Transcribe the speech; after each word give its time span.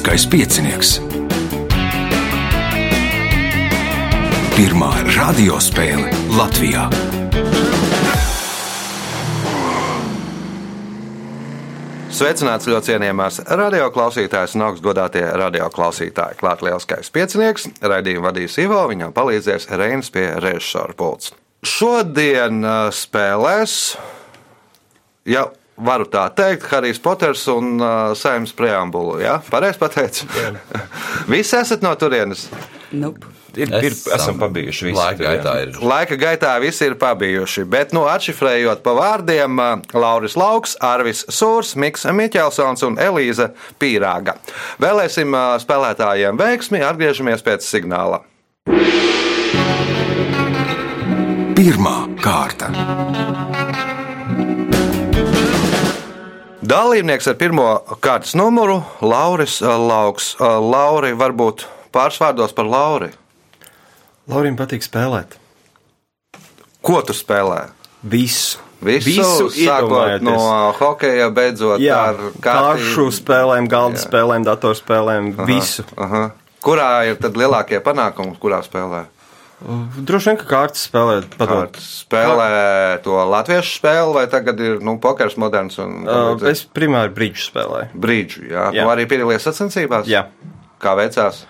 Lieliskais 0.00 0.24
piecinieks. 0.32 0.90
Pirmā 4.56 4.88
radiospēle 5.12 6.08
Latvijā. 6.32 6.86
Sveicināts 12.08 12.70
ļoti 12.70 12.94
cienījamās 12.94 13.42
radioklausītājas 13.44 14.56
un 14.56 14.64
augstgadātie 14.70 15.26
radioklausītāji. 15.36 16.40
Klāt 16.40 16.64
lielskais 16.64 17.12
piecinieks, 17.12 17.68
raidījumu 17.84 18.30
vadīs 18.30 18.56
Ivo, 18.64 18.80
viņam 18.88 19.12
palīdzēs 19.12 19.68
Reinas 19.76 20.08
pie 20.16 20.30
režisora 20.40 20.96
pults. 20.96 21.34
Šodien 21.60 22.64
uh, 22.64 22.88
spēlēs, 22.88 23.98
ja 25.28 25.50
varu 25.86 26.06
tā 26.10 26.26
teikt, 26.36 26.68
Harijs 26.70 27.00
Poters 27.02 27.46
un 27.52 27.76
uh, 27.80 28.12
Saimnes 28.18 28.54
preambulu. 28.56 29.18
Ja? 29.22 29.40
Pareizi 29.50 29.80
pateicu. 29.80 30.28
Visi 31.32 31.56
esat 31.60 31.84
no 31.84 31.94
turienes. 31.98 32.48
Nope. 32.90 33.36
Ir, 33.56 33.70
ir, 33.82 33.94
esam 34.14 34.38
pabijuši 34.38 34.84
visi. 34.86 34.94
Laika 34.94 35.24
jā. 35.24 35.30
gaitā 35.32 35.54
ir. 35.64 35.78
Laika 35.82 36.18
gaitā 36.20 36.52
visi 36.62 36.86
ir 36.86 36.94
pabijuši, 37.00 37.64
bet, 37.70 37.94
nu, 37.96 38.04
atšifrējot 38.06 38.84
pa 38.84 38.94
vārdiem, 38.94 39.58
Lauris 39.90 40.36
Lauks, 40.38 40.76
Arvis 40.86 41.24
Sūrs, 41.26 41.74
Miks 41.74 42.06
Miķelsons 42.06 42.86
un 42.86 42.98
Elīza 43.02 43.50
Pīrāga. 43.82 44.36
Vēlēsim 44.82 45.34
ā, 45.34 45.44
spēlētājiem 45.64 46.38
veiksmi, 46.38 46.84
atgriežamies 46.92 47.42
pēc 47.46 47.66
signāla. 47.66 48.22
Pirmā 51.58 51.96
kārta. 52.22 52.70
Dalībnieks 56.70 57.26
ar 57.26 57.34
pirmo 57.34 57.66
kārtas 57.98 58.36
numuru- 58.38 58.76
Lauris 59.12 59.56
ā, 59.58 59.72
Lauks. 59.74 60.36
Ā, 60.38 60.50
Lauri, 60.62 61.10
varbūt 61.18 61.64
pāris 61.90 62.20
vārdos 62.22 62.54
par 62.54 62.68
Lauri. 62.70 63.10
Laurim 64.30 64.54
patīk 64.54 64.84
spēlēt. 64.86 65.34
Ko 66.82 67.00
tu 67.02 67.12
spēlē? 67.12 67.70
Visu. 68.04 68.60
Visu, 68.80 69.10
Visu 69.10 69.48
sākot 69.50 70.22
no 70.24 70.36
hokeja, 70.78 71.26
beidzot 71.34 71.82
Jā, 71.82 71.98
ar 72.14 72.30
kāršu 72.40 73.10
spēlēm, 73.12 73.66
galda 73.68 73.98
Jā. 73.98 74.06
spēlēm, 74.06 74.46
datorspēlēm, 74.46 75.34
visu. 75.50 75.84
Aha. 75.98 76.30
Kurā 76.64 77.04
ir 77.10 77.18
tad 77.20 77.34
lielākie 77.34 77.80
panākumi, 77.84 78.38
kurā 78.40 78.62
spēlē? 78.64 79.04
Droši 79.60 80.30
vien, 80.30 80.38
ka 80.40 80.46
kārtas 80.48 80.86
spēlē 80.88 81.18
padod. 81.36 81.74
Kārt 81.74 81.80
spēlē 81.84 82.46
to 83.04 83.18
latviešu 83.28 83.74
spēli, 83.76 84.14
vai 84.16 84.22
tagad 84.32 84.60
ir 84.64 84.78
nu, 84.80 84.94
pokers 85.02 85.36
moderns 85.40 85.76
un 85.82 86.06
Uh, 86.08 86.32
es 86.48 86.62
primāri 86.64 87.12
brīdžu 87.12 87.50
spēlēju. 87.50 87.90
brīdžu? 87.94 88.46
Jā, 88.48 88.70
jā. 88.72 88.86
Nu, 88.86 88.92
arī 88.94 89.04
piedalījies 89.10 89.44
sacensībās? 89.50 90.08
Jā, 90.08 90.26
Kā 90.80 90.94
veicās? 90.96 91.42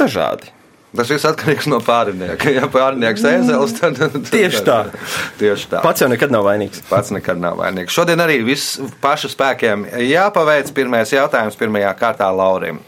dažādi. 0.00 0.48
Tas 0.96 1.06
viss 1.12 1.22
atkarīgs 1.28 1.68
no 1.70 1.78
pārinieka. 1.86 2.50
Ja 2.50 2.66
pārinieks 2.66 3.22
ēzelis, 3.22 3.76
tad, 3.78 3.94
tad 4.00 4.16
Tieši 4.26 4.62
tā. 4.66 4.78
Tieši 5.38 5.68
tā. 5.70 5.82
Pats 5.84 6.02
jau 6.02 6.08
nekad 6.10 6.32
nav 6.34 6.42
vainīgs. 6.48 6.80
Pats 6.88 7.12
nekad 7.14 7.38
nav 7.38 7.60
vainīgs. 7.60 7.94
Šodien 7.94 8.18
arī 8.24 8.40
viss 8.42 8.80
paša 9.04 9.30
spēkiem 9.30 9.84
jāpaveic. 10.08 10.72
Pirmais 10.74 11.12
jautājums 11.14 11.54
pirmajā 11.60 11.92
kārtā 12.00 12.26
Laurim. 12.34 12.80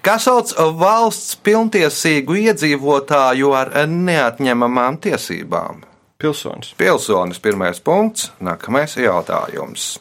Kā 0.00 0.14
sauc 0.16 0.54
valsts 0.80 1.34
pilntiesīgu 1.44 2.38
iedzīvotāju 2.46 3.50
ar 3.52 3.74
neatņemamām 3.84 4.96
tiesībām? 5.04 5.82
Pilsonis. 6.20 6.72
Pilsonis 6.80 7.40
pirmais 7.44 7.82
punkts, 7.84 8.30
nākamais 8.40 8.96
jautājums. 8.96 9.98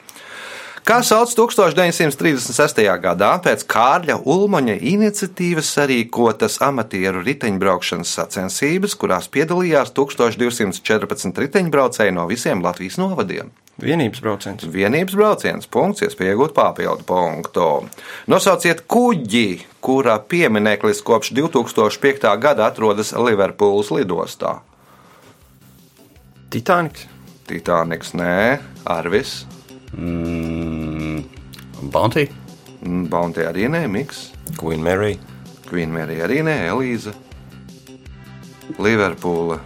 Kā 0.89 1.03
sauc 1.05 1.29
1936. 1.37 2.79
gadā 2.97 3.27
pēc 3.45 3.61
Kārļa 3.69 4.15
Ulmaņa 4.25 4.79
iniciatīvas 4.89 5.67
sarīkotas 5.75 6.55
amatieru 6.65 7.21
riteņbraukšanas 7.27 8.13
sacensības, 8.17 8.95
kurās 8.97 9.27
piedalījās 9.29 9.91
1214 9.93 11.41
riteņbraucēji 11.43 12.15
no 12.17 12.23
visiem 12.31 12.63
Latvijas 12.65 12.97
novadiem? 12.97 13.51
Vienības 13.77 14.23
brauciens. 14.25 14.65
Vienības 14.65 15.13
brauciens, 15.19 15.69
punkts, 15.69 16.07
iespēja 16.07 16.33
iegūt 16.33 16.57
papildu 16.57 17.05
punktu. 17.05 17.67
Nosauciet 18.33 18.81
kuģi, 18.89 19.59
kura 19.85 20.17
piemineklis 20.17 21.03
kopš 21.05 21.35
2005. 21.37 22.33
gada 22.41 22.65
atrodas 22.65 23.13
Liverpūles 23.13 23.93
lidostā. 23.93 24.57
Titaniks. 26.49 27.05
Titaniks, 27.45 28.17
nē, 28.17 28.57
Arvis, 28.89 29.37
Mm, 29.97 30.78
Bounty. 31.81 32.27
Bounty 32.83 33.43
arī 33.47 33.69
nē, 33.71 33.85
Miks, 33.91 34.29
Queen 34.59 34.83
Mary. 34.83 35.17
Queen 35.69 35.91
Mary 35.93 36.19
arī 36.25 36.41
nē, 36.43 36.55
Elīza, 36.73 37.13
Liverpūle. 38.79 39.59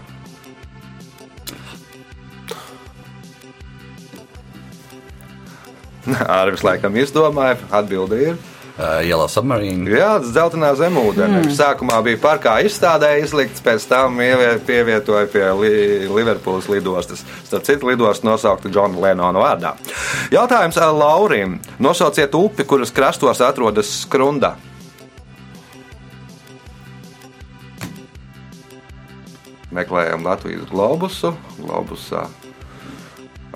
Arvis 6.28 6.64
laikam 6.66 6.98
izdomāja. 7.00 7.58
Uh, 7.72 8.53
Yellow 8.74 9.28
Submarine. 9.30 9.86
Jā, 9.86 10.16
tas 10.18 10.32
dzeltenā 10.34 10.72
zemūdens. 10.80 11.44
Mm. 11.46 11.52
Sākumā 11.54 12.00
bija 12.02 12.18
parkā 12.24 12.56
izstādē 12.66 13.12
izlikts, 13.22 13.62
pēc 13.62 13.86
tam 13.86 14.18
ievie- 14.18 14.58
pievietoja 14.66 15.28
pie 15.30 15.46
li 15.60 15.74
Liverpūles 16.10 16.66
lidostas. 16.74 17.22
Starp 17.46 17.64
citu, 17.68 17.86
lidostu 17.92 18.26
nosaukta 18.26 18.70
Džona 18.74 18.98
Lenona 18.98 19.40
vārdā. 19.40 19.76
Jautājums 20.34 20.80
ā, 20.82 20.90
Laurim. 20.90 21.60
Nosauciet 21.78 22.34
upi, 22.34 22.64
kuras 22.66 22.90
krastos 22.90 23.42
atrodas 23.46 23.94
skrunda. 24.08 24.56
Meklējam 29.74 30.26
Latvijas 30.26 30.66
globusu. 30.70 31.36
Globusā 31.62 32.28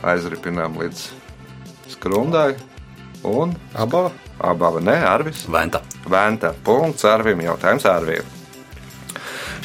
aizripinām 0.05 0.77
līdz 0.77 1.07
skrundai. 1.89 2.55
Un 3.23 3.55
Abā. 3.73 4.11
abām 4.39 4.81
nē, 4.83 4.97
Arvis. 5.07 5.45
Venta. 5.49 5.81
Venta. 6.05 6.53
Punkts 6.63 7.05
Arvim. 7.05 7.41
Jautājums 7.41 7.85
Arvim. 7.85 8.37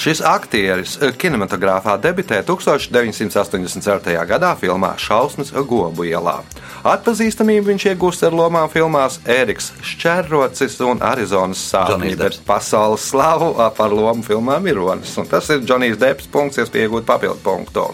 Šis 0.01 0.23
aktieris 0.25 0.97
eh, 1.03 1.13
kinematogrāfā 1.13 1.99
debitē 2.01 2.41
1984. 2.49 4.17
gadā 4.27 4.55
filmā 4.57 4.95
Šausmas 4.99 5.53
Gobu 5.53 6.07
ielā. 6.09 6.41
Atpazīstamību 6.83 7.69
viņš 7.69 7.87
iegūst 7.93 8.25
ar 8.27 8.35
lomām 8.35 8.71
filmās 8.73 9.21
Eriks 9.29 9.71
Šķērrocis 9.87 10.81
un 10.89 11.05
Arizonas 11.05 11.61
sāpes, 11.61 11.93
Džonijs 11.93 12.19
bet 12.19 12.41
pasaules 12.49 13.05
slavu 13.13 13.53
par 13.77 13.95
lomu 13.95 14.25
filmā 14.27 14.59
Mironis. 14.65 15.15
Un 15.21 15.31
tas 15.31 15.53
ir 15.53 15.63
Džonijs 15.63 16.01
Deps. 16.01 16.31
Punkts, 16.33 16.59
iespēja 16.59 16.89
iegūt 16.89 17.07
papildu 17.07 17.39
punktu. 17.45 17.91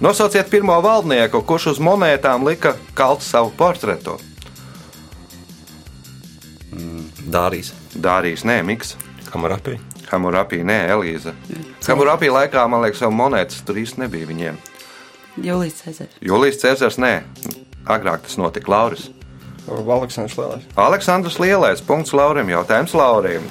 Nosauciet 0.00 0.48
pirmo 0.50 0.78
valdnieku, 0.80 1.42
kurš 1.44 1.74
uz 1.74 1.82
monētām 1.82 2.46
lika 2.46 2.76
kalt 2.94 3.26
savu 3.26 3.52
portretu. 3.58 4.16
Dārijas. 7.32 7.72
Dārijas, 7.96 8.44
nē, 8.48 8.60
Miks. 8.66 8.96
Kamarapī. 9.30 9.78
Hamurapī, 10.10 10.60
nē, 10.68 10.78
Elīza. 10.92 11.32
Hamurapī 11.86 12.28
laikā, 12.32 12.66
man 12.68 12.84
liekas, 12.84 13.00
vēl 13.04 13.14
monētas 13.16 13.62
tur 13.64 13.80
īsti 13.80 14.02
nebija 14.04 14.28
viņiem. 14.28 14.58
Jūlijas 15.40 15.80
Cezars. 15.80 16.18
Jūlijas 16.20 16.60
Cēzars, 16.60 16.98
nē, 17.00 17.14
agrāk 17.88 18.26
tas 18.26 18.36
notika 18.36 18.72
Lauris. 18.74 19.08
Aleksandrs 19.70 20.36
Lielais. 20.36 20.66
Aleksandrs 20.76 21.38
Lielais, 21.40 21.80
punkts 21.86 22.12
Laurim, 22.12 22.50
jautājums 22.52 22.92
Laurim. 22.98 23.46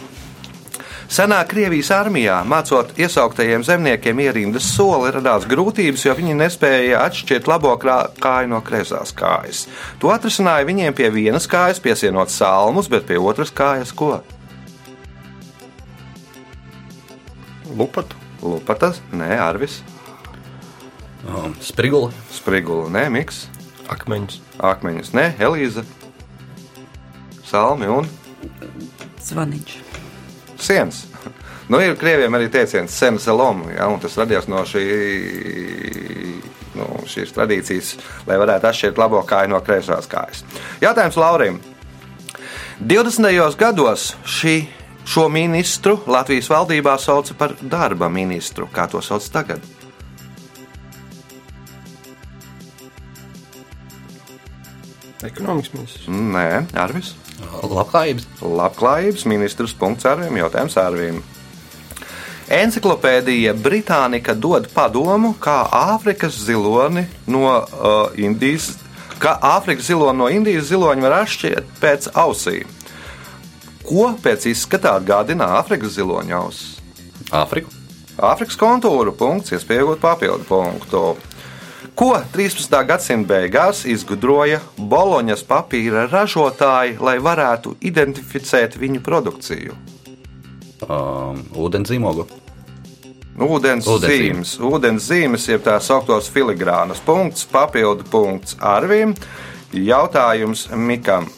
Senā 1.11 1.41
Krievijas 1.43 1.89
armijā 1.91 2.37
mācot 2.47 2.93
iesauktajiem 2.95 3.65
zemniekiem 3.67 4.21
ierindas 4.23 4.69
soli, 4.71 5.11
radās 5.11 5.43
grūtības, 5.49 6.05
jo 6.07 6.15
viņi 6.15 6.37
nespēja 6.39 7.01
atšķirt 7.03 7.49
labo 7.51 7.73
kāju 7.75 8.51
no 8.53 8.61
kreisās 8.63 9.11
kājas. 9.11 9.65
To 9.99 10.13
atrisināja 10.15 10.69
viņiem 10.69 10.95
pie 10.95 11.11
vienas 11.11 11.49
kājas 11.51 11.83
piesienot 11.83 12.31
salmus, 12.31 12.87
bet 12.91 13.09
pie 13.11 13.19
otras 13.19 13.51
kājas 13.51 13.91
ko? 13.91 14.21
Lupatu. 17.75 18.15
Lupatas, 18.41 19.03
nē, 19.13 19.35
Arvis, 19.37 19.83
Um, 21.27 21.53
Sprigula. 21.61 22.09
Sprigula, 22.33 22.89
nē, 22.89 23.05
Miks. 23.13 23.45
Akmeņus. 23.91 24.39
Akmeņus, 24.57 25.13
ne, 25.13 25.27
Elīza, 25.37 25.83
Salmi 27.45 27.89
un 27.91 28.09
Zvaniņš. 29.21 29.90
Sienas. 30.71 31.03
Nu, 31.67 31.79
ir 31.83 31.97
krieviem 31.99 32.35
arī 32.35 32.47
teiciens, 32.51 32.93
senas 32.95 33.25
elomu, 33.31 33.69
ja, 33.75 33.89
un 33.91 33.99
tas 33.99 34.15
radies 34.19 34.47
no 34.51 34.61
šī, 34.67 34.83
nu, 36.75 36.87
šīs 37.11 37.31
tradīcijas, 37.35 37.93
lai 38.27 38.39
varētu 38.39 38.69
atšķirt 38.69 38.99
labo 38.99 39.19
kāju 39.27 39.51
no 39.51 39.59
kreisās 39.63 40.07
kājas. 40.11 40.45
Jautājums 40.83 41.19
Laurim. 41.19 41.59
20. 42.79 43.27
gados 43.59 44.13
šī, 44.23 44.55
šo 45.03 45.27
ministru 45.31 45.97
Latvijas 46.07 46.47
valdībā 46.51 46.95
sauca 46.99 47.35
par 47.37 47.55
darba 47.61 48.09
ministru. 48.09 48.67
Kā 48.71 48.87
to 48.91 49.03
sauc 49.03 49.27
tagad? 49.31 49.80
Ekonomikas 55.27 55.73
ministrs. 55.75 56.07
Nē, 56.09 56.65
Arvis. 56.77 57.13
Labklājības. 57.61 58.27
Labklājības 58.41 59.27
ministrs. 59.29 59.75
Punkts 59.77 60.07
Arvim. 60.09 60.37
Jautājums 60.41 60.77
Arvim. 60.81 61.21
Enciklopēdija 62.51 63.53
Britānika 63.55 64.33
dod 64.35 64.67
padomu, 64.73 65.31
kā 65.39 65.61
Āfrikas 65.71 66.35
ziloni 66.43 67.05
no 67.31 67.45
uh, 67.47 68.11
Indijas, 68.19 68.73
kā 69.21 69.37
Āfrikas 69.53 69.87
ziloni 69.87 70.19
no 70.19 70.27
Indijas 70.27 70.67
ziloņa 70.67 71.05
var 71.05 71.15
atšķirt 71.21 71.77
pēc 71.79 72.09
ausīm. 72.11 72.67
Ko 73.87 74.09
pēc 74.23 74.49
izskatā 74.51 74.97
atgādina 74.99 75.47
Āfrikas 75.61 75.95
ziloņa 75.95 76.41
ausis? 76.41 76.81
Āfriku. 77.31 77.71
Āfrikas 78.19 78.59
kontūra 78.59 79.15
punkts, 79.15 79.55
iespējot 79.55 80.03
papildu 80.03 80.43
punktu. 80.49 81.05
Ko 81.95 82.15
13. 82.33 82.71
gadsimta 82.87 83.33
beigās 83.33 83.83
izgudroja 83.85 84.61
Boloņas 84.77 85.43
papīra 85.47 86.07
ražotāji, 86.09 86.95
lai 87.03 87.17
varētu 87.21 87.75
identificēt 87.83 88.77
viņu 88.79 89.03
produkciju? 89.05 89.75
Um, 90.87 91.43
ūdens 91.61 91.91
zīmogu. 91.91 92.25
Ūdens 93.41 93.87
Ūdenszīmes. 93.87 94.55
zīmes, 94.55 94.55
ūdens 94.59 95.05
zīmes, 95.11 95.45
jeb 95.49 95.63
tā 95.65 95.77
sauktos 95.81 96.29
filigrānas. 96.33 96.99
Punkts, 97.05 97.45
papildu 97.51 98.07
punkts 98.11 98.57
Arvim. 98.59 99.13
Jautājums 99.71 100.67
Mikam. 100.75 101.29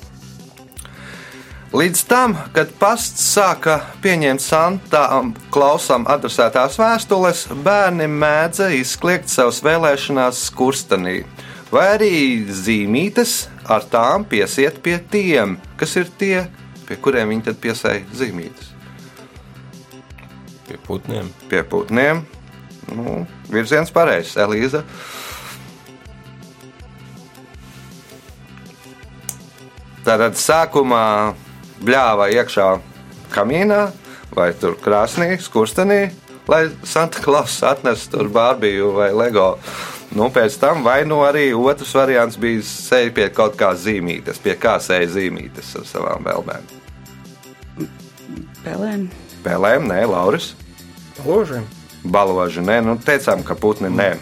Līdz 1.73 2.01
tam, 2.05 2.35
kad 2.53 2.69
pasts 2.77 3.23
sāka 3.33 3.79
pieņemt 4.03 4.43
Santam 4.45 5.31
Klausam 5.49 6.03
adresētās 6.05 6.75
vēstules, 6.77 7.47
bērni 7.65 8.05
mēdza 8.13 8.67
izkliegt 8.77 9.31
savas 9.33 9.63
vēlēšanās 9.65 10.43
skurstenī, 10.51 11.23
vai 11.73 11.87
arī 11.95 12.11
zīmītes 12.45 13.47
ar 13.73 13.87
tām 13.89 14.21
piesiet 14.29 14.77
pie 14.85 14.99
tiem, 15.01 15.55
kas 15.79 15.95
ir 15.97 16.11
tie, 16.21 16.43
pie 16.85 16.97
kuriem 17.01 17.33
viņi 17.33 17.47
tad 17.47 17.57
piesēja 17.63 18.03
zīmītes. 18.19 18.67
Pie 20.67 20.77
putniem. 20.85 21.31
Pie 21.49 21.63
putniem. 21.71 22.21
Nu, 22.93 23.23
virziens 23.49 23.89
pareizs, 23.95 24.35
Elīza. 24.37 24.83
Tātad 30.05 30.37
sākumā 30.37 31.01
bļāva 31.83 32.29
iekšā 32.33 32.67
kamīnā 33.33 33.81
vai 34.33 34.51
tur 34.57 34.77
krāsnī, 34.81 35.35
skurstenī, 35.41 36.07
lai 36.49 36.67
Santa 36.87 37.21
Klauss 37.23 37.63
atnestu 37.65 38.17
tur 38.17 38.31
bārbiju 38.33 38.93
vai 38.97 39.11
LEGO. 39.13 39.53
Nu, 40.13 40.27
pēc 40.33 40.55
tam 40.61 40.83
vai 40.85 41.01
nu 41.09 41.23
arī 41.25 41.47
otrs 41.57 41.93
variants 41.97 42.37
bija 42.37 42.61
sēž 42.65 43.13
pie 43.15 43.29
kaut 43.33 43.55
kā 43.57 43.71
zīmītes, 43.77 44.41
pie 44.41 44.53
kā 44.61 44.75
sēž 44.81 45.15
zīmītes 45.15 45.71
ar 45.79 45.87
savām 45.89 46.27
vēlmēm. 46.27 46.67
Pelēm. 48.63 49.07
Pēlēm, 49.43 49.89
nē, 49.89 50.03
Lauris. 50.07 50.53
Ložiem. 51.25 51.65
Baloži, 52.03 52.61
nē, 52.63 52.77
nu 52.85 52.97
teicām, 53.01 53.41
ka 53.47 53.57
putni 53.57 53.89
nē. 53.89 54.13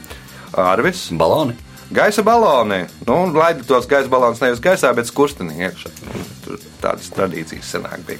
Arvis, 0.57 1.09
Baloni. 1.11 1.57
gaisa 1.91 2.23
baloni. 2.23 2.85
Nu, 3.07 3.23
un 3.25 3.35
laidi 3.35 3.67
tos 3.67 3.87
gaisa 3.89 4.09
balonus 4.09 4.41
nevis 4.43 4.63
gaisā, 4.63 4.93
bet 4.95 5.09
skurstenī 5.11 5.59
iekšā. 5.67 5.91
Tur 6.45 6.59
tādas 6.81 7.11
tradīcijas 7.13 7.73
senāk 7.75 8.05
bija. 8.07 8.19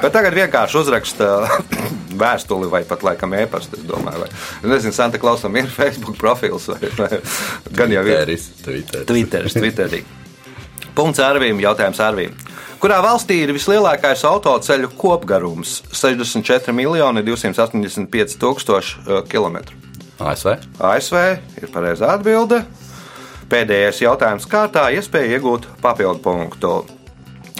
Bet 0.00 0.14
tagad 0.14 0.36
vienkārši 0.36 0.78
uzraksta 0.80 1.30
vēstuli 2.22 2.70
vai 2.72 2.82
pat 2.88 3.04
laikam 3.06 3.34
e-pastu. 3.38 3.80
Es 3.80 3.86
domāju, 3.88 4.24
vai. 4.24 4.30
Nezinu, 4.74 4.94
Santa 4.96 5.20
Klausam 5.22 5.56
ir 5.60 5.70
Facebook 5.80 6.18
profils 6.20 6.70
vai, 6.72 6.92
vai 6.98 7.20
gan 7.76 7.92
jau 7.96 8.04
ir. 8.06 8.14
Twitteris. 8.14 8.48
Twitter. 8.64 9.04
Twitteris, 9.08 9.58
Twitterī. 9.58 10.04
Punkts 10.94 11.22
Arvīm, 11.22 11.60
jautājums 11.62 12.00
Arvīm. 12.02 12.34
Kurā 12.80 12.96
valstī 13.04 13.42
ir 13.44 13.52
vislielākais 13.52 14.22
autoceļu 14.24 14.88
kopgarums- 14.96 15.82
64 16.00 16.72
miljoni 16.72 17.22
285 17.26 18.38
tūkstoši 18.40 19.02
uh, 19.04 19.20
kilometru? 19.28 19.76
ASV. 20.20 20.54
ASV 20.80 21.18
ir 21.60 21.68
pareizā 21.72 22.14
atbilde. 22.16 22.62
Pēdējais 23.50 24.00
jautājums 24.04 24.46
kārtā 24.48 24.86
iespēja 24.94 25.36
iegūt 25.36 25.66
papildu 25.82 26.22
punktu. 26.24 26.74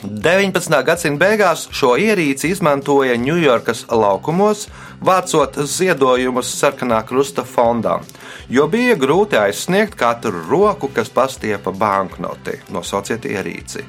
19. 0.03 0.73
gadsimta 0.85 1.21
beigās 1.21 1.67
šo 1.77 1.93
ierīci 2.01 2.49
izmantoja 2.55 3.19
Ņujorkas 3.21 3.83
laukumos, 3.93 4.67
vācot 5.05 5.59
ziedojumus 5.69 6.53
sarkanā 6.57 7.03
krusta 7.09 7.45
fondām, 7.45 8.07
jo 8.49 8.65
bija 8.73 8.97
grūti 8.97 9.37
aizsniegt 9.37 9.99
katru 10.01 10.41
roku, 10.49 10.89
kas 10.89 11.13
pastiepa 11.13 11.73
banknoti. 11.77 12.63
Nosauciet 12.73 13.29
ierīci. 13.29 13.85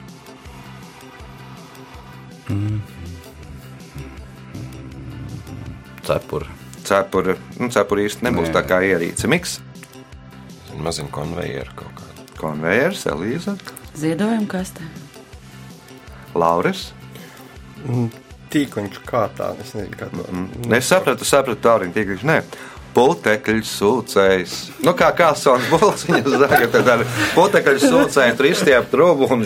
Cepuri. 6.03 6.49
Cepuri, 6.83 7.35
nu, 7.61 7.69
cepuri 7.71 8.07
īsti 8.09 8.25
nebūs 8.25 8.49
Nē. 8.49 8.55
tā 8.57 8.63
kā 8.67 8.81
ierīce. 8.83 9.29
Miks, 9.31 9.59
Maziņu 10.81 11.11
konvejeru 11.13 11.75
kaut 11.77 11.93
kādu. 11.99 12.25
konvejers, 12.41 13.05
Elīza, 13.05 13.55
Ziedojuma 13.95 14.47
kastē. 14.49 14.81
Lauris. 16.37 16.89
Tīkliņš 18.51 18.99
kā 19.07 19.25
tā, 19.37 19.53
es 19.63 19.71
nezinu, 19.77 19.95
kā 19.97 20.09
to. 20.11 20.25
Mm. 20.27 20.73
Es 20.75 20.91
sapratu, 20.91 21.27
sapratu, 21.27 21.61
tālāk, 21.63 21.93
tīkliņš. 21.95 22.25
Nē, 22.27 22.41
putekļu 22.95 23.63
sūcējs. 23.67 24.55
Nu, 24.85 24.93
kā 24.97 25.11
kāsons 25.15 25.69
bols, 25.71 26.03
viņa 26.09 26.35
zāga, 26.43 26.67
tad 26.73 26.89
ar 26.95 27.03
putekļu 27.35 27.83
sūcēju 27.85 28.37
tur 28.37 28.49
izstiep 28.49 28.89
trubu 28.91 29.29
un 29.31 29.45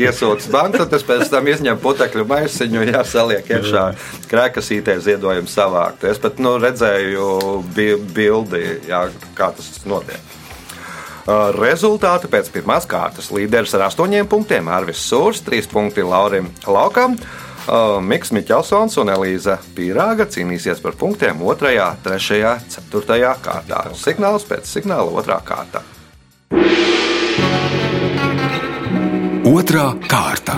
iesūc 0.00 0.48
banknotes, 0.52 1.04
pēc 1.06 1.28
tam 1.32 1.50
izņem 1.52 1.80
putekļu 1.82 2.26
maisiņu, 2.30 2.86
jāsaliek 2.94 3.54
iekšā 3.58 3.86
krēkasītē 4.32 4.96
ziedojumu 5.04 5.50
savākt. 5.50 6.08
Es 6.10 6.20
pat, 6.22 6.40
nu, 6.42 6.56
redzēju 6.62 7.30
bi 7.76 7.92
bildi, 8.16 8.64
jā, 8.88 9.06
kā 9.38 9.52
tas 9.56 9.72
notiek. 9.88 10.39
Rezultāti 11.54 12.26
pēc 12.30 12.48
pirmās 12.50 12.88
kārtas. 12.90 13.28
Līderis 13.30 13.74
ar 13.76 13.86
astoņiem 13.86 14.26
punktiem 14.30 14.66
Arvis 14.72 15.02
Sūrs, 15.04 15.44
trīs 15.46 15.68
punkti 15.70 16.02
Laurim 16.02 16.48
Laukam. 16.66 17.14
Miks 18.02 18.32
Miķelsons 18.34 18.96
un 18.98 19.12
Elīza 19.12 19.58
Pīrāga 19.76 20.26
cīnīsies 20.26 20.80
par 20.82 20.96
punktiem 20.98 21.38
2, 21.44 21.54
3, 22.02 22.54
4 22.90 23.34
kārtā. 23.44 23.82
Signāls 24.00 24.46
pēc 24.48 24.66
signāla 24.66 25.22
2. 25.22 25.36
kārta. 25.46 25.84
Otra 29.50 29.84
kārta. 30.10 30.56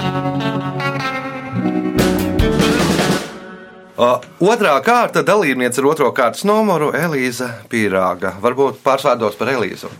Otrā 4.42 4.78
kārta 4.86 5.22
dalībniece 5.26 5.82
ar 5.82 5.90
otro 5.92 6.08
kārtas 6.16 6.46
numuru 6.48 6.94
Elīza 6.96 7.50
Pīrāga. 7.68 8.38
Varbūt 8.40 8.80
pārsvārdos 8.86 9.36
par 9.36 9.52
Elīzu. 9.52 9.92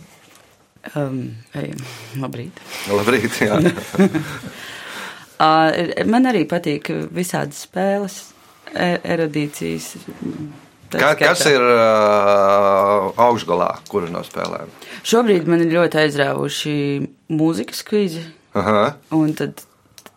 Um, 0.96 1.36
ejam. 1.54 1.78
Labrīt. 2.18 2.58
Labrīt, 2.90 3.36
jā. 3.46 3.60
Man 6.12 6.26
arī 6.30 6.44
patīk 6.50 6.90
visādas 7.14 7.62
spēles, 7.66 8.16
e- 8.74 9.00
erudīcijas. 9.14 9.92
Kā, 10.92 11.14
kas 11.16 11.40
ir 11.48 11.62
uh, 11.64 13.08
augšgalā, 13.24 13.70
kura 13.88 14.10
no 14.12 14.20
spēlēm? 14.26 14.68
Šobrīd 15.08 15.46
man 15.48 15.62
ir 15.64 15.70
ļoti 15.72 15.96
aizrāvuši 16.02 16.74
mūzikas 17.32 17.80
kvizi, 17.88 18.26
Aha. 18.60 18.90
un 19.16 19.32
tad 19.38 19.62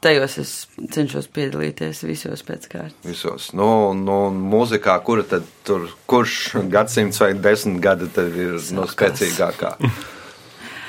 tajos 0.03 0.35
es 0.41 0.51
cenšos 0.93 1.29
piedalīties 1.33 2.03
visos 2.05 2.43
pēc 2.45 2.67
kārtas. 2.73 2.97
Visos. 3.07 3.47
Nu, 3.57 3.69
nu, 3.97 4.17
mūzikā, 4.35 4.97
kura 5.07 5.23
tad 5.25 5.47
tur, 5.65 5.87
kurš 6.11 6.35
gadsimts 6.73 7.23
vai 7.23 7.31
desmit 7.39 7.79
gadi 7.81 8.11
tad 8.13 8.35
ir 8.35 8.59
nu, 8.75 8.83
Sākās. 8.83 8.97
spēcīgākā? 8.99 9.71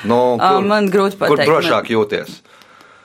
Nu, 0.05 0.37
Ā, 0.39 0.61
man 0.65 0.91
grūti 0.93 1.17
Kur 1.19 1.29
pateikt, 1.37 1.49
drošāk 1.51 1.83
man- 1.89 1.93
jūties? 1.95 2.35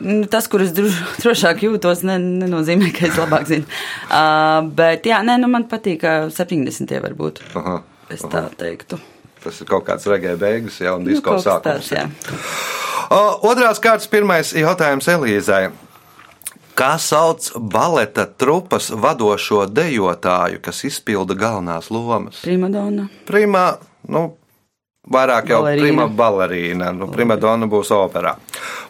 Nu, 0.02 0.26
Tas, 0.26 0.48
kur 0.50 0.62
es 0.66 0.72
droš, 0.74 0.96
drošāk 1.24 1.62
jūtos, 1.62 2.02
ne, 2.04 2.18
nenozīmē, 2.18 2.90
ka 2.98 3.06
es 3.08 3.16
labāk 3.22 3.46
zinu. 3.48 3.66
Uh, 4.10 4.66
bet, 4.76 5.06
jā, 5.06 5.22
nē, 5.24 5.38
nu, 5.40 5.48
man 5.48 5.68
patīk, 5.70 6.00
ka 6.02 6.14
70. 6.34 6.90
varbūt. 7.06 7.42
Aha. 7.56 7.82
Es 8.10 8.22
tā 8.28 8.48
teiktu. 8.58 8.98
Tas 9.44 9.62
ir 9.62 9.66
kaut 9.70 9.86
kāds 9.88 10.06
regēja 10.10 10.38
beigas, 10.38 10.80
jau 10.82 10.98
un 10.98 11.06
Nu, 11.06 11.10
disko 11.14 11.38
kas 11.38 11.46
sākums. 11.46 11.64
tāds, 11.64 11.94
jā. 11.94 12.10
O, 13.12 13.22
Otrās 13.52 13.80
kārtas 13.82 14.10
pirmais 14.10 14.52
jautājums 14.54 15.08
Elīzai. 15.10 15.70
Kā 16.78 16.96
sauc 17.02 17.52
baleta 17.60 18.26
trupas 18.26 18.90
vadošo 18.90 19.66
dejotāju, 19.70 20.62
kas 20.64 20.84
izpilda 20.88 21.36
galvenās 21.38 21.90
lomas? 21.92 22.40
Primadona. 22.46 23.08
Primā, 23.28 23.78
nu, 24.10 24.32
vairāk 25.10 25.50
jau 25.50 25.62
Balerīna. 25.64 25.82
prima 25.82 26.06
balerīna. 26.08 26.92
Nu, 26.94 27.08
prima 27.12 27.38
dona 27.40 27.68
būs 27.70 27.92
operā. 27.96 28.36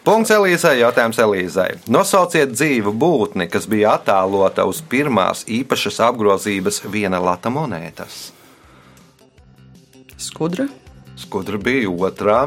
Punkts 0.04 0.32
Elīzai, 0.34 0.78
jautājums 0.82 1.18
Elīzai. 1.22 1.68
Nosauciet 1.88 2.52
dzīvu 2.52 2.92
būtni, 2.92 3.48
kas 3.50 3.68
bija 3.70 3.96
attēlota 3.96 4.66
uz 4.68 4.82
pirmās 4.82 5.46
īpašas 5.48 6.02
apgrozības 6.08 6.82
viena 6.92 7.22
lata 7.22 7.50
monētas. 7.50 8.32
Skudra. 10.20 10.68
Skudra 11.18 11.58
bija 11.58 11.90
otrā, 11.90 12.44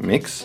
miks, 0.00 0.44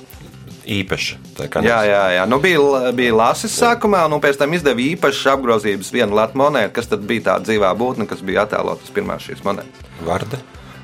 kā 1.51 1.63
Jā, 1.65 1.81
jā, 1.87 2.03
jā. 2.17 2.25
Nu, 2.29 2.39
bija, 2.43 2.91
bija 2.95 3.15
lasis 3.17 3.55
sākumā, 3.57 4.05
un 4.07 4.15
nu, 4.15 4.21
pēc 4.23 4.39
tam 4.39 4.53
izdeva 4.55 4.83
īpašas 4.83 5.33
apgrozības 5.35 5.91
vienu 5.93 6.17
latu 6.19 6.41
monētu, 6.41 6.73
kas 6.75 6.91
tad 6.91 7.05
bija 7.07 7.31
tā 7.31 7.37
dzīvā 7.47 7.73
būtne, 7.77 8.07
kas 8.09 8.23
bija 8.25 8.45
attēlotas 8.45 8.93
pirmās 8.93 9.25
šīs 9.25 9.45
monētas. 9.47 9.87
Varda. 10.05 10.41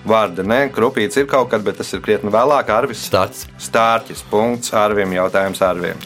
Vārda, 0.07 0.45
nē, 0.47 0.59
krupīts 0.71 1.19
ir 1.19 1.27
kaut 1.27 1.49
kad, 1.51 1.63
bet 1.65 1.81
tas 1.81 1.91
ir 1.93 2.03
krietni 2.05 2.31
vēlāk. 2.31 2.69
Arvis 2.71 3.03
Starts. 3.03 3.47
Stārķis, 3.59 4.23
punkts, 4.31 4.71
Arvim, 4.77 5.11
jautājums 5.17 5.61
Arvim. 5.65 5.99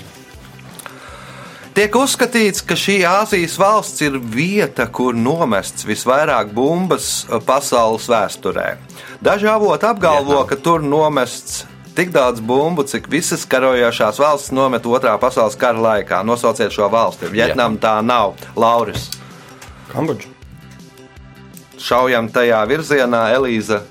Tiek 1.72 1.94
uzskatīts, 1.96 2.60
ka 2.68 2.76
šī 2.76 2.98
Āzijas 3.08 3.54
valsts 3.62 4.04
ir 4.04 4.18
vieta, 4.20 4.90
kur 4.92 5.16
nomests 5.16 5.86
visvairāk 5.88 6.50
bumbas 6.52 7.28
pasaules 7.48 8.10
vēsturē. 8.12 8.74
Daži 9.24 9.48
avoti 9.48 9.88
apgalvo, 9.88 10.42
ka 10.50 10.58
tur 10.60 10.84
nomests 10.84 11.62
tik 11.96 12.12
daudz 12.12 12.44
bumbu, 12.44 12.84
cik 12.88 13.08
visas 13.12 13.46
karojošās 13.48 14.20
valstis 14.20 14.52
nomet 14.56 14.84
otrā 14.84 15.14
pasaules 15.22 15.56
kara 15.60 15.80
laikā. 15.80 16.20
Nosauciet 16.28 16.76
šo 16.76 16.90
valsti. 16.92 17.32
Vietnam 17.32 17.78
tā 17.80 18.00
nav. 18.04 18.36
Lauris. 18.60 19.08
Kambodža. 19.94 20.28
Šaujam 21.82 22.28
tajā 22.36 22.60
virzienā, 22.70 23.26
Elīza. 23.38 23.82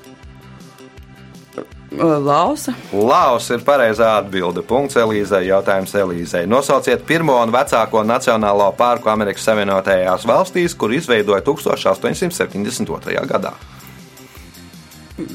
Lausa. 1.99 2.73
Laos 2.93 3.49
ir 3.51 3.65
pareizā 3.67 4.13
atbilde. 4.21 4.63
Punkts 4.63 4.95
Elīzai. 5.01 5.43
Jautājums 5.49 5.95
Elīzai. 5.99 6.45
Nosauciet 6.47 7.03
pirmo 7.07 7.35
un 7.43 7.51
vecāko 7.55 8.05
nacionālo 8.07 8.71
parku 8.79 9.11
Amerikas 9.11 9.49
Savienotajās 9.49 10.27
valstīs, 10.29 10.77
kur 10.79 10.95
izveidoja 10.95 11.43
1872. 11.43 13.27
gadā. 13.27 13.53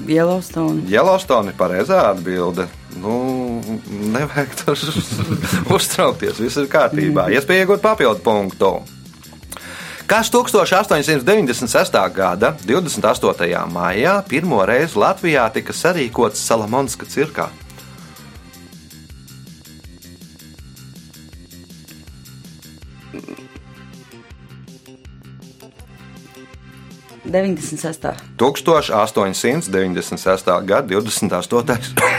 Yellowstone. 0.08 0.82
Yellowstone 0.90 1.52
ir 1.52 1.58
pareizā 1.60 2.00
atbilde. 2.10 2.66
Nu, 3.04 3.62
nevajag 4.16 4.56
tur 4.64 4.80
uztraukties. 5.76 6.40
Viss 6.40 6.58
ir 6.62 6.72
kārtībā. 6.72 7.28
Iespēja 7.36 7.66
iegūt 7.66 7.84
papildu 7.84 8.24
punktu. 8.26 8.72
Kas 10.06 10.30
1896. 10.30 11.98
gada 12.14 12.54
28. 12.68 13.72
maijā 13.74 14.22
pirmo 14.30 14.60
reizi 14.66 15.00
Latvijā 15.02 15.50
tika 15.50 15.74
sarīkots 15.74 16.46
Salamonska 16.46 17.06
cirkā? 17.10 17.50
Deviņdesmit 27.26 27.82
sestā. 27.82 28.14
1896. 28.38 30.46
gada 30.70 30.86
28. 30.86 32.15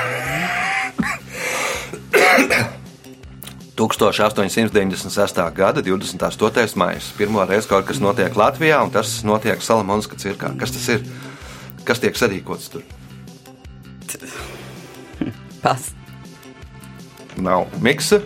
1896. 3.89 5.43
gada 5.55 5.83
28. 5.83 6.77
maija. 6.77 7.01
Pirmo 7.19 7.45
reizi 7.47 7.71
kaut 7.71 7.87
kas 7.89 8.01
notiek 8.03 8.35
Latvijā, 8.37 8.83
un 8.85 8.91
tas 8.95 9.21
notiek 9.27 9.63
Salamonska 9.63 10.19
cirkā. 10.21 10.53
Kas 10.59 10.75
tas 10.75 10.89
ir? 10.97 11.05
Kas 11.87 12.03
tiek 12.03 12.19
sarīkots 12.19 12.73
tur? 12.73 12.83
Pas. 15.65 15.93
Nav 17.37 17.67
miksa. 17.85 18.21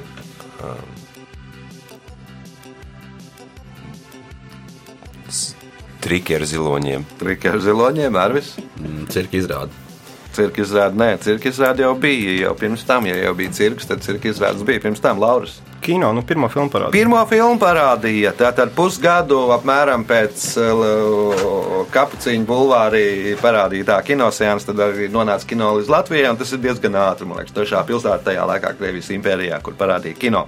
Triki 6.01 6.35
ar 6.39 6.47
ziloņiem. 6.49 7.05
Triki 7.21 7.51
ar 7.53 7.61
ziloņiem, 7.61 8.17
Arvis. 8.17 8.55
Mm, 8.81 9.07
Cirka 9.13 9.37
izrāda. 9.37 9.90
Cirka 10.31 10.63
izrāde, 10.63 10.95
nē, 10.95 11.09
cirka 11.25 11.51
izrāde 11.51 11.83
jau 11.83 11.95
bija. 11.99 12.37
Jau 12.45 12.55
pirms 12.59 12.85
tam, 12.87 13.09
ja 13.09 13.17
jau 13.19 13.33
bija 13.35 13.51
cirks, 13.57 13.89
tad 13.91 14.05
cirka 14.05 14.31
izrādes 14.31 14.63
bija 14.67 14.83
pirms 14.85 15.03
tam 15.03 15.19
Lauras. 15.23 15.57
Kino, 15.83 16.13
nu, 16.15 16.23
pirmā 16.27 16.51
filma 16.53 16.71
parādīja. 16.71 16.95
Pirmo 16.95 17.21
filmu 17.27 17.59
parādīja. 17.59 18.35
Tātad 18.39 18.75
pusgadu 18.77 19.41
apmēram 19.57 20.05
pēc 20.07 20.47
uh, 20.61 21.83
kapuciņu 21.91 22.47
bulvārī 22.47 23.05
parādītā 23.41 23.99
kinoseans, 24.07 24.69
tad 24.69 24.83
arī 24.87 25.09
nonāca 25.11 25.49
kino 25.51 25.73
līdz 25.79 25.91
Latvijai. 25.91 26.31
un 26.31 26.41
Tas 26.41 26.53
ir 26.55 26.63
diezgan 26.63 26.99
ātri. 27.01 27.27
Man 27.27 27.41
liekas, 27.41 27.57
trešā 27.57 27.83
pilsēta 27.89 28.31
tajā 28.31 28.47
laikā 28.53 28.75
Krievijas 28.79 29.11
impērijā, 29.17 29.63
kur 29.65 29.79
parādīja 29.81 30.21
kino. 30.21 30.47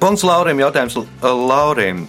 Punkts 0.00 0.24
Laurim. 0.26 0.64
Jautājums 0.64 0.98
Laurim. 1.22 2.08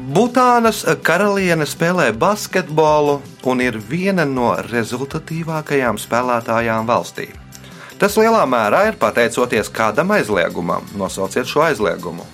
Butānas 0.00 0.80
karaliene 1.04 1.66
spēlē 1.68 2.06
basketbolu 2.16 3.18
un 3.50 3.60
ir 3.60 3.76
viena 3.76 4.24
no 4.24 4.54
rezultatīvākajām 4.64 6.00
spēlētājām 6.00 6.88
valstī. 6.88 7.28
Tas 8.00 8.16
lielā 8.16 8.40
mērā 8.48 8.86
ir 8.88 8.96
pateicoties 8.96 9.68
kādam 9.68 10.14
aizliegumam. 10.16 10.88
Nosauciet 10.96 11.50
šo 11.50 11.66
aizliegumu. 11.66 12.24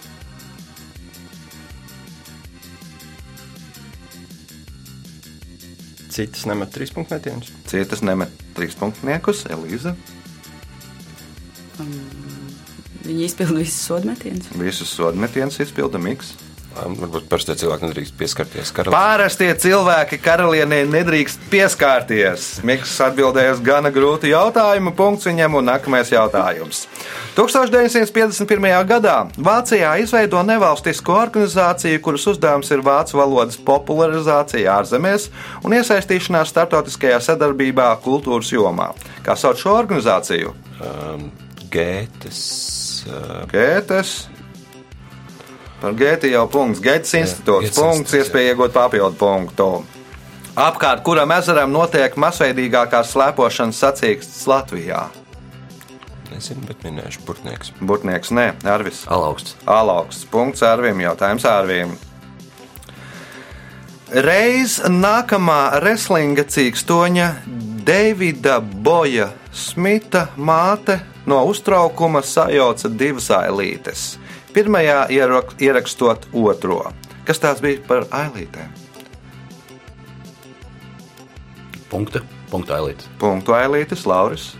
Citas 6.16 6.46
nemet 6.46 6.70
trīs 6.73 6.94
punktu 6.94 7.18
metienus. 7.18 7.50
Citas 7.66 8.06
nemet 8.06 8.30
trīs 8.54 8.78
punktniekus, 8.78 9.42
Elīza. 9.50 9.96
Viņi 13.02 13.26
izpilda 13.26 13.58
visus 13.58 13.82
sodmetienus. 13.90 14.54
Visus 14.54 14.94
sodmetienus 14.94 15.58
izpilda 15.66 15.99
Miks. 15.99 16.37
Varbūt 16.76 17.28
parasti 17.30 17.54
cilvēki 17.62 17.88
nedrīkst 17.88 18.16
pieskarties 18.18 18.71
karalim. 18.75 18.97
Pārastie 18.97 19.49
cilvēki 19.62 20.18
karalienei 20.21 20.83
nedrīkst 20.90 21.47
pieskārties. 21.52 22.49
Miks 22.66 22.92
atbildēja 23.04 23.54
uz 23.56 23.62
gana 23.64 23.92
grūtu 23.95 24.28
jautājumu. 24.30 24.92
Punkts 24.99 25.28
viņam 25.28 25.56
un 25.61 25.71
nākamais 25.71 26.12
jautājums. 26.12 26.85
1951. 27.38 28.68
gadā 28.88 29.16
Vācijā 29.49 29.95
izveido 30.02 30.42
nevalstisko 30.47 31.16
organizāciju, 31.23 32.02
kuras 32.04 32.28
uzdevums 32.33 32.71
ir 32.75 32.85
vācu 32.85 33.21
valodas 33.23 33.59
popularizācija 33.66 34.76
ārzemēs 34.76 35.30
un 35.64 35.76
iesaistīšanās 35.80 36.52
starptautiskajā 36.52 37.23
sadarbībā 37.30 37.88
kultūras 38.04 38.52
jomā. 38.52 38.92
Kā 39.25 39.37
sauc 39.38 39.61
šo 39.61 39.76
organizāciju? 39.80 40.54
Um, 40.85 41.28
Gētes. 41.73 42.40
Uh, 43.09 43.45
Gētes. 43.50 44.36
Par 45.80 45.92
Gēti 45.99 46.33
jau 46.33 46.47
punkts. 46.49 46.80
Gētas 46.85 47.12
institūts. 47.18 47.68
Gētas 47.68 47.83
Punkts, 47.83 48.14
jā. 48.14 48.23
iespēja 48.25 48.54
iegūt 48.54 48.73
papildu 48.76 49.16
punktu. 49.21 49.68
Apkārt 50.56 51.04
kuram 51.04 51.35
ezeram 51.37 51.73
notiek 51.75 52.16
masveidīgākās 52.16 53.12
slēpošanas 53.12 53.85
sacīkstes 53.85 54.47
Latvijā? 54.49 55.04
nezinu, 56.37 56.66
bet 56.68 56.85
minēšu 56.85 57.25
burtnieks. 57.26 57.73
Burtnieks, 57.80 58.33
nē, 58.35 58.50
Arvis. 58.68 59.04
Alaugsts. 59.12 59.56
Alaugsts. 59.66 60.26
Punkts 60.30 60.64
Arvim. 60.66 61.00
Jautājums 61.04 61.47
Arvim. 61.49 61.97
Reiz 64.26 64.78
nākamā 64.87 65.80
wrestlinga 65.80 66.45
cīkstoņa 66.47 67.30
Davida 67.87 68.61
Boja 68.61 69.33
Smita 69.56 70.28
māte 70.37 71.00
no 71.26 71.40
uztraukuma 71.50 72.23
sajauca 72.23 72.90
divas 72.92 73.30
ailītes. 73.35 74.12
Pirmajā 74.56 75.02
ierak- 75.12 75.56
ierakstot 75.60 76.26
otro. 76.32 76.80
Kas 77.28 77.38
tās 77.42 77.60
bija 77.60 77.82
par 77.86 78.06
ailītēm? 78.08 78.70
Punkta. 81.90 82.20
Punkta 82.50 82.76
ailītes. 82.78 83.08
Punktu 83.20 83.54
ailītes 83.56 84.06
Lauris. 84.06 84.52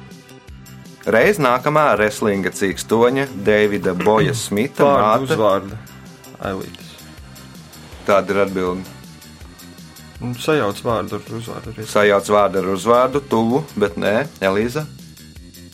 Reiz 1.06 1.38
nākamā 1.38 1.84
wrestlinga 1.96 2.50
cīkstoņa 2.50 3.28
Davida 3.46 3.94
Boja 3.94 4.34
Smita 4.46 4.84
Vārdu 4.84 5.26
māte. 5.26 5.36
uzvārdu. 5.36 5.78
Ailītis. 6.50 6.92
Tāda 8.06 8.34
ir 8.34 8.42
atbilde. 8.46 8.92
Un 10.24 10.32
sajauc 10.40 10.78
vārdu 10.84 11.18
ar 11.18 11.32
uzvārdu. 11.38 11.72
arī. 11.74 11.86
sajauc 11.90 12.28
vārdu 12.32 12.60
ar 12.62 12.68
uzvārdu, 12.72 13.20
tuvu, 13.30 13.62
bet 13.76 13.98
nē, 14.00 14.14
Elīza. 14.40 14.86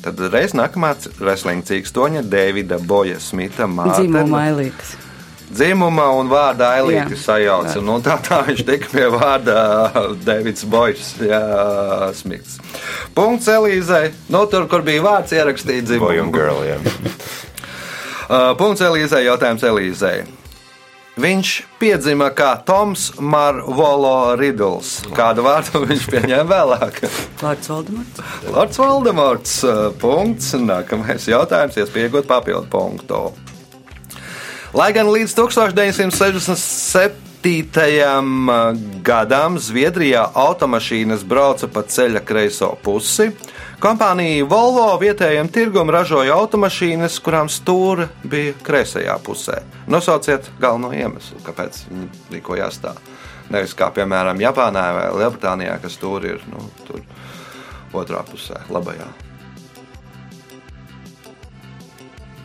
Tad 0.03 0.19
reiz 0.33 0.51
nākamā 0.59 0.97
wrestling 1.21 1.63
cīkstoņa 1.67 2.25
Davida 2.27 2.81
Boja 2.83 3.21
Smita 3.23 3.69
māte. 3.71 4.03
Dzīvuma 4.03 4.45
ailītes. 4.49 4.97
Dzimuma 5.53 6.07
un 6.17 6.31
vārda 6.33 6.71
ailīti 6.79 7.17
sajauca. 7.21 7.77
Nu, 7.85 7.99
tā, 8.05 8.17
tā 8.25 8.41
viņš 8.47 8.63
tika 8.67 8.89
pie 8.89 9.05
vārda 9.13 9.57
Davids 10.25 10.65
Bojas 10.65 11.13
jā, 11.21 11.43
Smits. 12.17 12.57
Punkts 13.15 13.51
Elīzai. 13.53 14.07
Nu, 14.33 14.47
tur, 14.51 14.65
kur 14.71 14.85
bija 14.87 15.05
vārds 15.05 15.35
ierakstīts 15.37 15.99
Boy 16.01 16.23
un 16.23 16.33
dzimumu. 16.33 16.37
girl, 16.37 16.65
jā. 16.67 16.81
Uh, 18.33 18.55
Punkts 18.57 18.81
Elīzai, 18.81 19.27
jautājums 19.27 19.65
Elīzai. 19.67 20.23
Viņš 21.21 21.77
piedzima 21.77 22.31
kā 22.33 22.55
Toms 22.65 23.21
Marvolo 23.21 24.33
Ridls. 24.41 25.05
Kādu 25.13 25.45
vārdu 25.45 25.85
viņš 25.85 26.07
pieņēma 26.09 26.49
vēlāk? 26.49 27.05
Vārds 27.43 27.69
Valdemārts. 27.69 28.17
Lords 28.49 28.81
Valdemārts. 28.81 29.53
uh, 29.69 29.93
Punkts. 30.01 30.57
Nākamais 30.57 31.29
jautājums, 31.29 31.77
iespējot 31.77 32.25
papildu 32.31 32.65
punktu. 32.73 33.37
Lai 34.73 34.89
gan 34.97 35.13
līdz 35.13 35.37
1967. 35.37 37.13
gadam 39.05 39.61
Zviedrijā 39.61 40.33
automašīnas 40.33 41.29
brauca 41.29 41.69
pa 41.69 41.85
ceļa 41.85 42.25
kreiso 42.25 42.73
pusi. 42.81 43.37
Kompānija 43.83 44.45
Volvo 44.47 44.85
vietējiem 45.01 45.49
tirgum 45.51 45.89
ražoja 45.91 46.37
automašīnas, 46.39 47.17
kurām 47.19 47.49
stūra 47.51 48.05
bija 48.23 48.53
kreisajā 48.63 49.17
pusē. 49.27 49.57
Nosauciet 49.91 50.47
galveno 50.63 50.93
iemeslu, 50.95 51.41
kāpēc 51.43 51.81
viņi 51.89 52.07
rīkojās 52.31 52.77
tā. 52.85 52.93
Nevis 53.51 53.75
kā 53.75 53.89
piemēram 53.91 54.39
Japānā 54.39 54.85
vai 54.95 55.09
Lielbritānijā, 55.19 55.81
kas 55.83 55.97
tur 55.99 56.23
ir 56.23 56.45
nu, 56.53 56.63
tur 56.87 57.03
otrā 57.99 58.21
pusē, 58.29 58.61
labajā. 58.71 59.09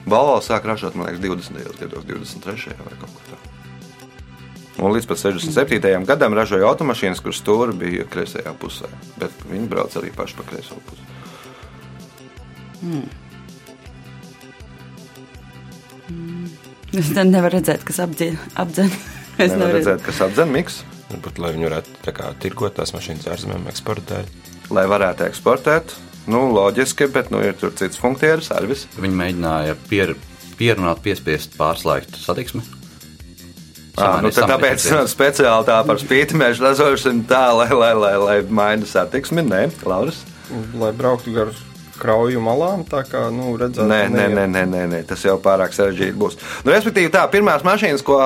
Volvo 0.09 0.39
sāk 0.41 0.65
ražot, 0.65 0.97
man 0.97 1.11
liekas, 1.11 1.21
20. 1.53 1.83
gados, 1.83 2.07
23. 2.07 2.73
vai 2.81 2.95
kaut 2.97 3.13
kur 3.13 3.29
tā. 3.29 3.37
Un 4.81 4.95
līdz 4.95 5.05
pat 5.11 5.21
67. 5.21 6.01
gadam 6.09 6.33
ražoja 6.33 6.65
automašīnas, 6.71 7.21
kuras 7.21 7.43
stūra 7.43 7.77
bija 7.77 8.09
kreisajā 8.09 8.57
pusē. 8.57 8.89
Bet 9.21 9.45
viņi 9.53 9.69
brauc 9.69 10.01
arī 10.01 10.09
paši 10.17 10.41
pa 10.41 10.47
kreiso 10.49 10.81
pusi. 10.89 11.16
Mm. 12.81 13.07
Es 16.97 17.09
ne- 17.15 17.25
nevaru 17.27 17.57
redzēt, 17.59 17.83
kas 17.87 17.99
apdzen. 18.03 18.37
apdzen. 18.55 18.91
Es 19.37 19.51
Nevar 19.53 19.75
redzēt, 19.75 20.01
kas 20.01 20.17
apdzen 20.25 20.49
miks, 20.49 20.79
Varbūt, 21.11 21.37
lai 21.39 21.51
viņi 21.53 21.67
varētu 21.67 21.91
tā 22.03 22.11
kā, 22.11 22.31
tirgot 22.41 22.73
tās 22.79 22.89
mašīnas 22.91 23.27
ārzemēm, 23.31 23.67
eksportēt. 23.69 24.31
lai 24.73 24.85
varētu 24.89 25.23
eksportēt. 25.27 25.93
Nu, 26.27 26.41
loģiski, 26.51 27.05
bet 27.13 27.29
nu, 27.31 27.39
ir 27.45 27.53
tur 27.55 27.69
cits 27.77 27.95
funkcijas, 28.01 28.49
servis. 28.49 28.87
Viņi 28.97 29.15
mēģināja 29.21 29.75
pier, 29.87 30.15
pierunāt, 30.59 30.99
piespiest 31.05 31.53
pārslēgt 31.55 32.17
satiksmi. 32.19 32.63
Ah, 33.95 34.17
nu, 34.25 34.33
tad 34.33 34.49
tāpēc 34.51 34.81
Samanīt- 34.83 35.13
speciāli 35.15 35.69
tā 35.69 35.77
par 35.87 36.01
spīti 36.01 36.35
mēs 36.41 36.59
ražosim 36.59 37.21
tā, 37.29 37.45
lai, 37.55 37.69
lai, 37.71 37.93
lai, 37.93 38.15
lai 38.25 38.37
maina 38.49 38.89
satiksmi. 38.89 39.45
Nē, 39.47 39.67
Lauris. 39.87 40.23
Lai 40.75 40.91
brauktu 40.97 41.31
gar 41.37 41.53
krauju 41.99 42.41
malām, 42.43 42.83
tā 42.87 43.03
kā, 43.07 43.27
nu, 43.33 43.53
redzētu, 43.59 43.87
Nē, 43.89 43.99
nē, 44.13 44.25
nē, 44.33 44.45
nē, 44.51 44.63
nē, 44.71 44.83
nē, 44.91 44.99
tas 45.09 45.23
jau 45.25 45.37
pārāk 45.43 45.75
sarežģīti 45.75 46.17
būs. 46.17 46.37
Nu, 46.65 46.71
respektīvi, 46.73 47.11
tā 47.13 47.23
pirmās 47.31 47.65
mašīnas, 47.67 48.03
ko 48.05 48.17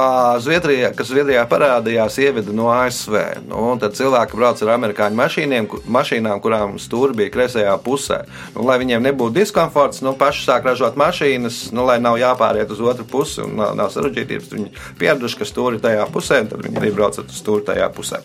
Zviedrijā, 0.44 0.92
kas 0.98 1.12
Zviedrijā 1.12 1.44
parādījās, 1.50 2.18
ieveda 2.22 2.56
no 2.56 2.70
ASV. 2.74 3.18
Nu, 3.50 3.64
tad 3.82 3.96
cilvēki 3.98 4.38
brauc 4.40 4.62
ar 4.66 4.74
amerikāņu 4.76 5.20
mašīniem, 5.20 5.70
mašīnām, 5.98 6.42
kurām 6.44 6.78
stūri 6.82 7.18
bija 7.22 7.34
kreisajā 7.34 7.76
pusē. 7.86 8.22
Nu, 8.56 8.66
lai 8.68 8.80
viņiem 8.82 9.08
nebūtu 9.10 9.38
diskomforts, 9.40 10.04
nu, 10.06 10.16
paši 10.20 10.46
sāk 10.48 10.68
ražot 10.70 11.00
mašīnas, 11.00 11.64
nu, 11.76 11.86
lai 11.88 12.00
nav 12.04 12.20
jāpāriet 12.22 12.72
uz 12.74 12.84
otru 12.84 13.08
pusi 13.08 13.44
un 13.46 13.58
nav, 13.60 13.76
nav 13.80 13.92
sarežģītības. 13.96 14.52
Viņi 14.56 14.72
pieraduši, 15.02 15.42
ka 15.42 15.50
stūri 15.50 15.82
tajā 15.84 16.08
pusē, 16.14 16.44
tad 16.52 16.66
viņi 16.66 16.82
arī 16.82 16.94
brauc 16.96 17.20
ar 17.22 17.32
stūri 17.32 17.68
tajā 17.72 17.90
pusē. 17.96 18.22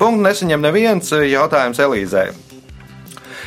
Punkts 0.00 0.26
nesaņem 0.28 0.64
neviens 0.64 1.14
jautājums 1.14 1.80
Elīzei. 1.84 2.28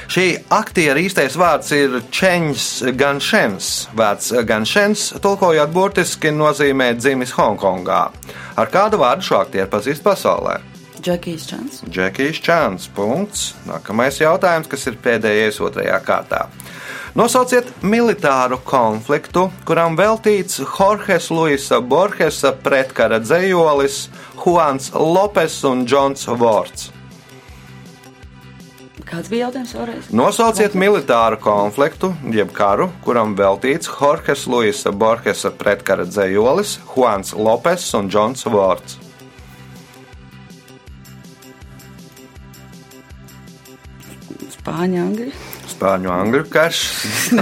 Šī 0.07 0.37
aktiera 0.55 1.01
īstais 1.03 1.33
vārds 1.35 1.73
ir 1.75 1.97
Čeņš 2.15 2.67
Ganšens. 2.95 3.71
Vārds 3.97 4.31
Ganšens, 4.47 5.09
tulkojot 5.19 5.73
burtiski, 5.75 6.31
nozīmē 6.31 6.93
dzimis 6.95 7.33
Hongkongā. 7.35 7.99
Ar 8.55 8.71
kādu 8.71 9.01
vārdu 9.01 9.27
šo 9.27 9.41
aktieru 9.43 9.67
pazīst 9.73 10.05
pasaulē? 10.07 10.61
Džekijs 11.03 11.49
Čans. 11.49 11.83
Džekijs 11.91 12.39
Čāns. 12.39 12.87
Punkts. 12.95 13.51
Nākamais 13.67 14.21
jautājums, 14.23 14.71
kas 14.71 14.87
ir 14.87 14.95
pēdējais 15.03 15.59
otrajā 15.67 15.99
kārtā. 16.07 16.45
Nosauciet 17.17 17.69
militāru 17.83 18.61
konfliktu, 18.63 19.49
kuram 19.67 19.99
veltīts 19.99 20.61
Jorges 20.63 21.31
Luisa 21.35 21.81
Borgesa 21.83 22.55
pretkara 22.63 23.19
dzējolis 23.19 24.05
Juans 24.39 24.93
Lopes 24.95 25.63
un 25.67 25.83
Džons 25.83 26.29
Vorts. 26.31 26.93
Kāds 29.07 29.29
bija 29.31 29.45
jautājums 29.45 29.71
vēlreiz? 29.71 30.07
Nosauciet 30.11 30.73
militāru 30.75 31.37
konfliktu, 31.39 32.09
jeb 32.35 32.49
karu, 32.55 32.89
kuram 33.05 33.37
veltīts 33.39 33.87
Jorges 33.87 34.43
Luisa 34.51 34.91
Borgesa 34.91 35.53
pretkara 35.55 36.03
dzējolis 36.09 36.73
Juans 36.91 37.31
Lopes 37.39 37.85
un 37.95 38.09
Džons 38.11 38.43
Vorts. 38.51 38.97
Spāņu, 44.57 44.99
angļu. 44.99 45.29
Spāņu 45.71 46.11
angļu 46.11 46.43
karš. 46.51 46.81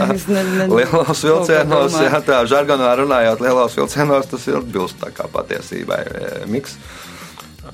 Lielos 0.77 1.25
vilcienos, 1.25 1.97
jā, 1.97 2.21
tā 2.27 2.43
žargonā 2.45 2.91
runājot, 3.01 3.41
lielos 3.41 3.79
vilcienos 3.79 4.29
tas 4.29 4.45
ir 4.51 4.59
atbilst 4.59 5.01
tā 5.01 5.09
kā 5.17 5.25
patiesībai. 5.33 6.01
e, 6.05 6.31
Miks? 6.53 6.77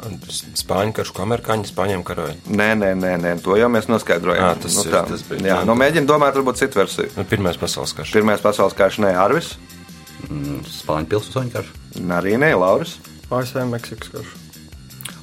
Spāņu 0.02 0.94
karš, 0.98 1.12
ko 1.14 1.24
amerikāņi 1.26 1.70
spāņiem 1.70 2.04
karoja. 2.04 2.36
Nē, 2.50 2.70
nē, 2.80 2.92
nē, 2.98 3.12
nē, 3.22 3.34
to 3.44 3.56
jau 3.60 3.70
mēs 3.70 3.88
noskaidrojām. 3.92 4.44
Ā, 4.50 4.62
tas 4.62 4.76
nu, 4.76 4.84
ir- 4.84 4.92
tā. 4.96 5.04
tas 5.08 5.22
bija- 5.30 5.42
jā, 5.46 5.60
nu, 5.66 5.76
mēģinu 5.76 6.06
domāt, 6.10 6.34
varbūt 6.36 6.58
citu 6.58 6.80
versiju. 6.82 7.10
Nu, 7.18 7.24
Pirmais 7.24 7.58
pasaules 7.58 7.94
karš. 7.94 8.12
Pirmais 8.14 8.42
pasaules 8.42 8.74
karš, 8.74 8.98
nē, 9.06 9.16
Arvis, 9.18 9.56
Spāņu 10.30 11.06
pilsēņu 11.08 11.52
karš. 11.52 11.72
arī 12.10 12.38
nē, 12.38 12.54
Lauris. 12.58 12.98
ASV 13.32 13.66
Meksikas 13.70 14.10
karš. 14.12 14.28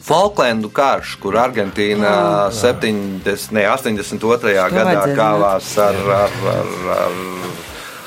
Falklendu 0.08 0.70
karš, 0.72 1.18
kur 1.20 1.34
Argentīna 1.36 2.48
70, 2.50 3.52
ne, 3.52 3.66
82. 3.68 4.70
gadā 4.72 4.84
vajadzēja 4.88 5.16
kāvās 5.18 5.68
ar, 5.78 5.94
ar, 5.94 6.30
ar, 6.48 6.70
ar, 6.88 6.96
ar 6.96 7.12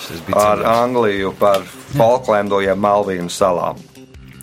cilvēks. 0.07 0.65
Angliju 0.65 1.33
par 1.37 1.61
Falklendu 1.95 2.61
jeb 2.65 2.77
Malvīnu 2.81 3.29
salām. 3.29 3.77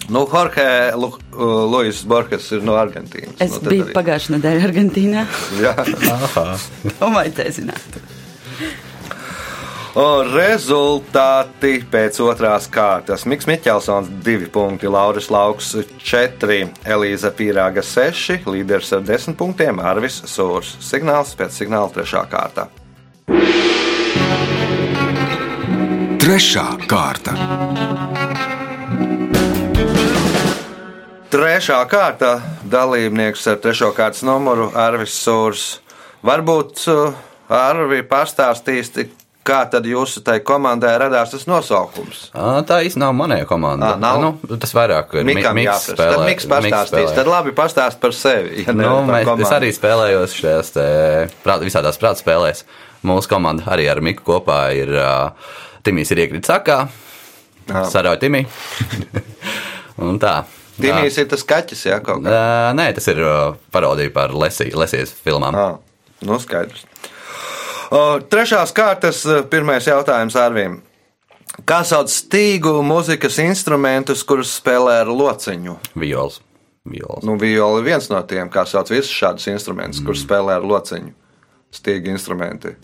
Nu, 0.09 0.25
Jorge 0.33 0.93
Lu, 0.97 1.11
uh, 1.37 1.65
Luis 1.69 2.03
Borges 2.09 2.47
ir 2.57 2.63
no 2.65 2.79
Argentīnas. 2.81 3.37
Es 3.45 3.51
nu, 3.53 3.59
tad 3.61 3.73
biju 3.75 3.85
arī- 3.89 3.97
pagājušajā 3.97 4.37
nedēļā 4.39 4.63
Argentīnā. 4.71 5.25
Jā. 5.65 5.75
Domāju, 7.01 7.35
te 7.37 7.49
zinātu. 7.53 8.01
Un 9.99 10.29
rezultāti 10.31 11.81
pēc 11.91 12.21
otrās 12.23 12.69
kārtas. 12.71 13.25
Mikls 13.27 13.49
Miķelsons 13.51 14.11
2 14.25 14.47
punkti, 14.55 14.87
Lauris 14.87 15.27
Lauks 15.35 15.73
4, 16.05 16.59
Elīza 16.87 17.33
Pīrāga 17.35 17.83
6, 17.83 18.47
līderis 18.47 18.93
ar 18.95 19.03
10 19.09 19.35
punktiem, 19.41 19.81
Arvis 19.83 20.21
Sūrs. 20.31 20.77
Signāls 20.85 21.35
pēc 21.41 21.57
signāla 21.65 21.91
3. 21.97 22.25
kārta. 22.31 22.69
Trešā 26.23 26.69
kārta. 26.87 28.08
Trešā 31.29 31.83
kārta 31.91 32.39
dalībnieks 32.73 33.43
ar 33.53 33.59
trešo 33.61 33.91
kārtas 33.97 34.23
numuru 34.25 34.71
Arvis 34.73 35.13
Sūrs. 35.13 35.65
Varbūt 36.25 36.87
uh, 36.89 37.19
Arvi 37.53 37.99
pastāstīsi, 38.09 39.05
kā 39.45 39.59
tad 39.69 39.85
jūsu 39.89 40.23
tai 40.25 40.39
komandai 40.45 40.95
radās 41.03 41.35
tas 41.35 41.45
nosaukums. 41.49 42.31
Ā, 42.33 42.63
Tā 42.69 42.81
īsti 42.89 43.03
nav. 43.05 43.13
Ā, 43.13 43.93
nav? 44.01 44.23
Nu, 44.25 44.57
tas 44.57 44.73
vairāk 44.77 45.19
ir 45.21 45.29
Mikam 45.29 45.57
Mi-. 45.61 45.69
Tad 45.69 46.01
spēlē- 46.01 46.27
Miks 46.31 46.49
pastāstīs. 46.49 47.13
Tad 47.21 47.29
labi 47.29 47.53
pastāst 47.57 48.01
par 48.01 48.17
sevi. 48.17 48.65
Ja 48.65 48.73
Nu, 48.73 48.97
mēs, 49.09 49.29
es 49.45 49.53
arī 49.61 49.71
spēlējos 49.77 50.37
šajās 50.41 50.73
te 50.81 50.87
prāt, 51.45 51.65
visādās 51.69 52.01
prāta 52.01 52.25
spēlēs. 52.25 52.65
Mūsu 53.05 53.29
komanda 53.31 53.69
arī 53.77 53.85
ar 53.93 54.01
Miku 54.01 54.25
kopā 54.33 54.63
ir. 54.81 54.97
Uh, 54.97 55.57
Timijs 55.85 56.11
ir 56.17 56.25
iekrits 56.25 56.49
sakā, 56.51 56.87
sarauj 57.69 58.17
Timī. 58.25 58.47
Un 60.09 60.17
tā. 60.21 60.41
Timijs 60.79 61.19
ir 61.19 61.29
tas 61.31 61.43
kaķis, 61.47 61.85
jā, 61.91 61.99
kaut 62.05 62.23
kā. 62.23 62.33
Uh, 62.33 62.71
nē, 62.79 62.91
tas 62.97 63.09
ir 63.11 63.23
uh, 63.25 63.57
parodija 63.75 64.13
par 64.15 64.35
Lesī, 64.37 64.71
Lesijas 64.79 65.13
filmām. 65.25 65.57
Ah, 65.59 65.79
nu 66.27 66.39
skaidrs. 66.43 66.85
O, 67.89 68.21
trešās 68.21 68.75
kārtas 68.77 69.23
pirmais 69.51 69.87
jautājums 69.89 70.37
Arvim. 70.39 70.83
Kā 71.67 71.81
sauc 71.87 72.11
stīgu 72.13 72.77
mūzikas 72.87 73.41
instrumentus, 73.43 74.23
kurus 74.27 74.53
spēlē 74.61 75.01
ar 75.03 75.11
lociņu? 75.11 75.79
Viols. 75.99 76.43
Viols. 76.89 77.25
Nu, 77.27 77.35
viola 77.41 77.81
ir 77.81 77.89
viens 77.89 78.07
no 78.13 78.21
tiem, 78.29 78.51
kā 78.53 78.65
sauc 78.69 78.93
visus 78.93 79.13
šādus 79.13 79.49
instrumentus, 79.51 80.03
kurus 80.05 80.23
spēlē 80.27 80.59
ar 80.61 80.69
lociņu. 80.69 81.15
Stīgu 81.75 82.13
instrumenti. 82.13 82.77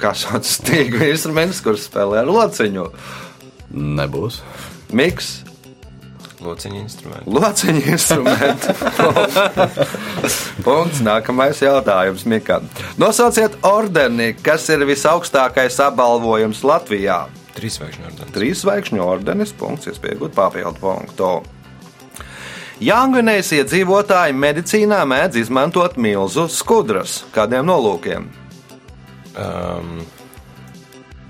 Kā 0.00 0.12
sauc 0.16 0.46
stīgu 0.48 1.02
instrumentus, 1.12 1.64
kurus 1.64 1.88
spēlē 1.88 2.22
ar 2.22 2.30
lociņu? 2.30 2.86
Nebūs. 3.74 4.40
Miks. 4.94 5.40
Lociņa 6.44 6.80
instrumenti. 6.82 7.32
Lociņa 7.34 7.82
instrumenti. 7.94 8.74
Punkts. 10.66 11.00
Nākamais 11.04 11.62
jautājums 11.64 12.26
Mikam. 12.28 12.68
Nosauciet 13.00 13.56
ordeni, 13.66 14.34
kas 14.44 14.68
ir 14.72 14.84
visaugstākais 14.88 15.78
apbalvojums 15.86 16.62
Latvijā. 16.66 17.24
Trīs 17.54 17.78
zvaigžņu 17.78 18.08
ordenis. 18.10 18.34
Trīs 18.34 18.62
zvaigžņu 18.64 19.04
ordenis, 19.04 19.54
punkts, 19.56 19.88
iespējot 19.90 20.34
papildu 20.36 20.82
punktu. 20.82 21.32
Jāngvinējas 22.84 23.52
iedzīvotāji 23.60 24.34
medicīnā 24.34 25.00
mēdz 25.06 25.38
izmantot 25.44 25.96
milzu 25.96 26.48
skudras. 26.50 27.22
Kādiem 27.34 27.66
nolūkiem? 27.70 28.26
Um, 29.38 30.00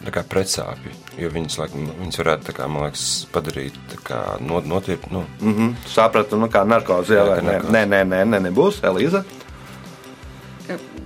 tā 0.06 0.16
kā 0.16 0.24
pretsāpju. 0.28 1.03
Jo 1.18 1.28
viņas, 1.30 1.56
laikam, 1.60 1.84
viņas 2.00 2.18
varētu, 2.18 2.52
kā, 2.56 2.66
man 2.68 2.82
liekas, 2.88 3.04
padarīt 3.32 3.76
kā 4.02 4.40
no- 4.42 4.60
notirt. 4.66 5.10
Nu, 5.12 5.24
Mhm, 5.40 5.74
Sapratu, 5.86 6.36
nu 6.40 6.48
kā 6.48 6.64
narkoze 6.66 7.14
jau 7.14 7.26
ne? 7.36 7.42
narkoze. 7.42 7.70
Nē, 7.72 7.82
nē, 7.86 8.00
nē, 8.08 8.22
nē, 8.26 8.40
nebūs. 8.48 8.80
Elīza. 8.82 9.24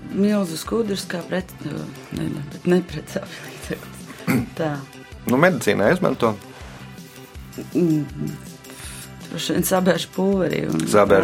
Milzu 0.08 0.56
skudrs 0.56 1.04
kā 1.06 1.20
pret, 1.28 1.50
ne, 1.64 2.24
ne, 2.24 2.42
bet 2.52 2.66
ne 2.66 2.80
pret 2.80 3.04
sāpju 3.12 3.42
līdzeklis. 3.48 4.46
Tā. 4.58 4.70
Nu, 5.28 5.36
medicīnā 5.36 5.90
izmanto. 5.92 6.30
Droši 9.28 9.52
vien 9.58 9.66
sabēšu 9.68 10.08
pulverī. 10.16 10.62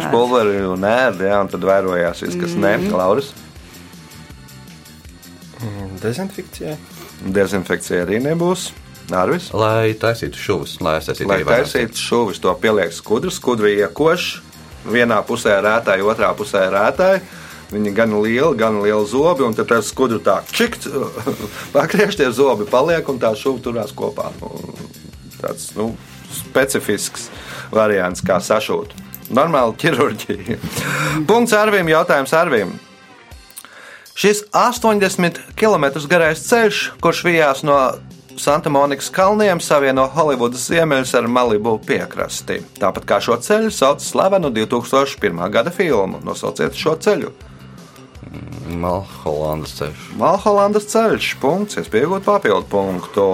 ēd. 0.05 0.11
pulveri 0.11 0.59
un 0.69 0.85
ērdi, 0.85 1.25
jā, 1.25 1.39
un 1.41 1.47
tad 1.49 1.65
vērojās 1.65 2.21
viss, 2.21 2.37
kas 2.37 2.53
nē, 2.53 2.75
Lauris. 2.93 3.31
Dezinfekcijai. 6.03 6.77
Dezinfekcija 7.25 8.05
arī 8.05 8.21
nebūs. 8.23 8.69
Arvis. 9.13 9.51
Lai 9.53 9.93
taisītu 10.01 10.39
šūvis, 10.39 10.79
lai 10.81 10.95
aiztaisītu 10.97 11.29
Lai 11.29 11.39
arī 11.43 11.49
taisītu 11.49 12.01
šuvis, 12.01 12.39
to 12.41 12.53
pieliek 12.61 12.93
skudrs, 12.93 13.37
skudri 13.37 13.75
iekoš. 13.83 14.29
Vienā 14.89 15.19
pusē 15.25 15.59
rētāji, 15.65 16.05
otrā 16.05 16.31
pusē 16.37 16.63
rētāji. 16.73 17.21
Viņi 17.73 17.93
gan 17.97 18.13
lieli, 18.21 18.57
gan 18.57 18.77
lieli 18.83 19.05
zobi, 19.09 19.45
un 19.45 19.55
tad 19.57 19.69
tas 19.71 19.89
skudru 19.89 20.19
tā 20.25 20.39
čikt, 20.53 20.85
pagriež 21.75 22.17
tie 22.17 22.29
zobi 22.33 22.67
paliek, 22.69 23.05
un 23.09 23.21
tā 23.21 23.33
šuva 23.37 23.61
turās 23.65 23.93
kopā. 23.97 24.29
Nu, 24.41 24.51
tāds, 25.41 25.71
nu, 25.77 25.91
specifisks 26.33 27.29
variants, 27.73 28.21
kā 28.25 28.37
sašūt. 28.41 28.93
Normāla 29.33 29.73
ķirurģija. 29.81 30.59
Punkts 31.29 31.57
Arvim, 31.57 31.89
jautājums 31.89 32.33
Arvim. 32.37 32.75
Šis 34.15 34.45
80 34.55 35.41
km 35.59 35.89
garais 36.07 36.39
ceļš, 36.47 36.77
kurš 37.03 37.23
vijās 37.27 37.65
no 37.67 37.75
Santa 38.39 38.71
Monikas 38.71 39.09
kalniem, 39.11 39.59
savieno 39.59 40.05
Holivudas 40.07 40.69
ziemeļus 40.69 41.11
ar 41.19 41.27
Malibu 41.27 41.73
piekrasti. 41.83 42.61
Tāpat 42.79 43.03
kā 43.09 43.17
šo 43.19 43.35
ceļu 43.43 43.73
sauc 43.75 43.99
slavenu 44.03 44.53
2001. 44.55 45.41
gada 45.51 45.71
filmu. 45.75 46.21
Nosauciet 46.23 46.79
šo 46.79 46.93
ceļu. 46.95 47.33
Malholandas 48.71 49.75
ceļš. 49.81 50.05
Malholandas 50.19 50.87
ceļš. 50.93 51.33
Punkts, 51.43 51.79
es 51.83 51.91
pieņemu 51.91 52.21
papildu 52.23 52.69
punktu. 52.71 53.25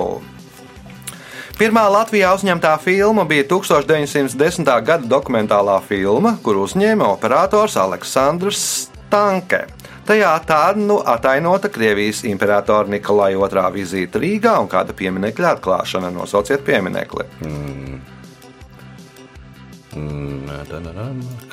Pirmā 1.62 1.84
Latvijā 1.94 2.32
uzņemtā 2.34 2.74
filma 2.82 3.28
bija 3.30 3.46
1910. 3.54 4.66
gada 4.66 5.06
dokumentālā 5.06 5.78
filma, 5.86 6.40
kur 6.42 6.58
uzņēma 6.64 7.06
operators 7.14 7.78
Aleksandrs 7.78 8.66
Stanke. 8.82 9.68
Tajā 10.12 10.32
tā 10.44 10.74
nu 10.76 10.98
atainota 11.08 11.70
Krievijas 11.72 12.26
imperatora 12.28 12.90
Nikolai 12.92 13.30
II 13.32 13.62
vizīte 13.72 14.20
Rīgā 14.20 14.58
un 14.60 14.68
kāda 14.68 14.92
pieminiekļa 14.92 15.54
atklāšana. 15.56 16.10
Nosauciet 16.12 16.66
pieminekli. 16.68 17.24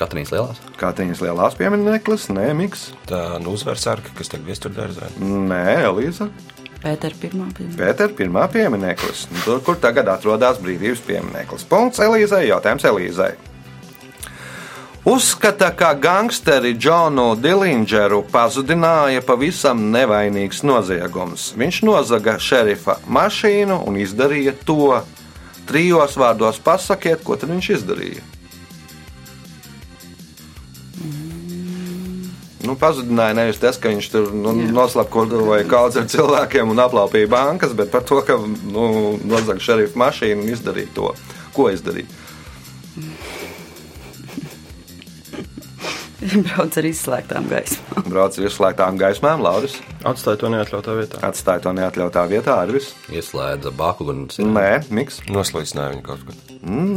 Katrīnas 0.01 0.35
lielās. 0.35 0.59
Katrīnas 0.75 1.23
lielās 1.23 1.55
piemineklis, 1.55 2.27
nē, 2.35 2.51
Miks, 2.59 2.89
tā 3.07 3.39
nu, 3.39 3.55
uzvaras 3.55 3.87
arka, 3.95 4.11
kas 4.19 4.33
tiek 4.33 4.43
viesturdārzā. 4.43 5.07
nē, 5.23 5.63
Elīza. 5.87 6.27
Pēter 6.83 7.15
pirmā 7.21 7.47
pirmā. 7.55 7.77
Pēter, 7.79 8.11
pirmā 8.11 8.49
piemineklis. 8.51 9.29
Tur, 9.45 9.63
kur 9.63 9.79
tagad 9.79 10.11
atrodas 10.11 10.59
brīvības 10.59 11.07
piemineklis. 11.07 11.63
Punkts 11.63 12.03
Elīzai, 12.03 12.49
jautājums 12.51 12.83
Elīzai. 12.91 13.37
Uzskata, 15.09 15.71
ka 15.75 15.93
gangsteri 15.93 16.75
Džonu 16.77 17.35
Dillingeru 17.35 18.19
pazudināja 18.31 19.23
pavisam 19.25 19.79
nevainīgs 19.89 20.59
noziegums. 20.61 21.47
Viņš 21.57 21.79
nozaga 21.87 22.35
šerifa 22.37 22.99
mašīnu 23.09 23.79
un 23.89 23.97
izdarīja 23.97 24.53
to. 24.67 24.99
Trijos 25.65 26.13
vārdos 26.13 26.59
pasakiet, 26.61 27.23
ko 27.25 27.39
tad 27.41 27.49
viņš 27.49 27.69
izdarīja. 27.79 28.21
Nu, 32.69 32.77
pazudināja 32.77 33.39
nevis 33.39 33.57
tas, 33.63 33.81
ka 33.81 33.89
viņš 33.89 34.11
tur 34.13 34.29
nu, 34.35 34.53
noslapkoja 34.77 35.65
kaudzes 35.71 36.03
ar 36.03 36.09
cilvēkiem 36.13 36.69
un 36.69 36.83
aplaupīja 36.85 37.33
bankas, 37.33 37.73
bet 37.73 37.89
par 37.89 38.05
to, 38.05 38.21
ka 38.29 38.37
nu, 38.45 39.17
nozaga 39.25 39.57
šerifa 39.71 40.05
mašīnu 40.05 40.45
un 40.45 40.53
izdarīja 40.53 40.93
to. 41.01 41.15
Ko 41.57 41.71
izdarīja? 41.73 42.05
Brauc 46.45 46.75
ar 46.79 46.87
izslēgtām 46.89 47.47
gaismām. 47.47 48.07
Brauc 48.09 48.35
ar 48.35 48.47
izslēgtām 48.49 48.97
gaismām, 48.99 49.43
Lauris. 49.43 49.77
Atstāja 50.07 50.41
to 50.41 50.51
neatļautā 50.51 50.95
vietā. 50.97 51.21
Atstāja 51.23 51.63
to 51.63 51.73
neatļautā 51.77 52.25
vietā, 52.31 52.57
Arvis. 52.63 52.91
Ieslēdza 53.13 53.71
baku 53.75 54.09
un 54.11 54.25
Nē, 54.27 54.69
Miks. 54.95 55.21
Noslīcināja 55.31 55.93
viņu 55.95 56.03
kaut 56.09 56.25
kur. 56.27 56.41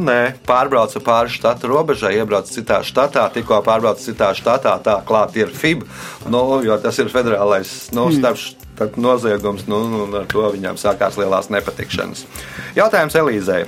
Nē, 0.08 0.18
pārbrauca 0.46 1.02
pāri 1.06 1.30
štata 1.30 1.70
robežai, 1.70 2.16
iebrauca 2.18 2.50
citā 2.50 2.80
štatā, 2.86 3.28
tikko 3.34 3.60
pārbrauca 3.66 4.02
citā 4.02 4.32
štatā, 4.34 4.74
tā 4.82 4.98
klāt 5.06 5.38
ir 5.38 5.54
FIB, 5.54 5.86
nu, 6.26 6.42
jo 6.66 6.78
tas 6.82 6.98
ir 6.98 7.12
federālais 7.12 7.70
nu, 7.94 8.08
starp 8.16 8.42
starp 8.72 8.96
noziegums, 8.96 9.66
nu, 9.70 9.84
nu, 9.86 10.02
un 10.08 10.18
ar 10.22 10.26
to 10.30 10.42
viņām 10.50 10.80
sākās 10.80 11.18
lielās 11.20 11.50
nepatikšanas. 11.52 12.24
Jautājums 12.74 13.16
Elīzei. 13.20 13.66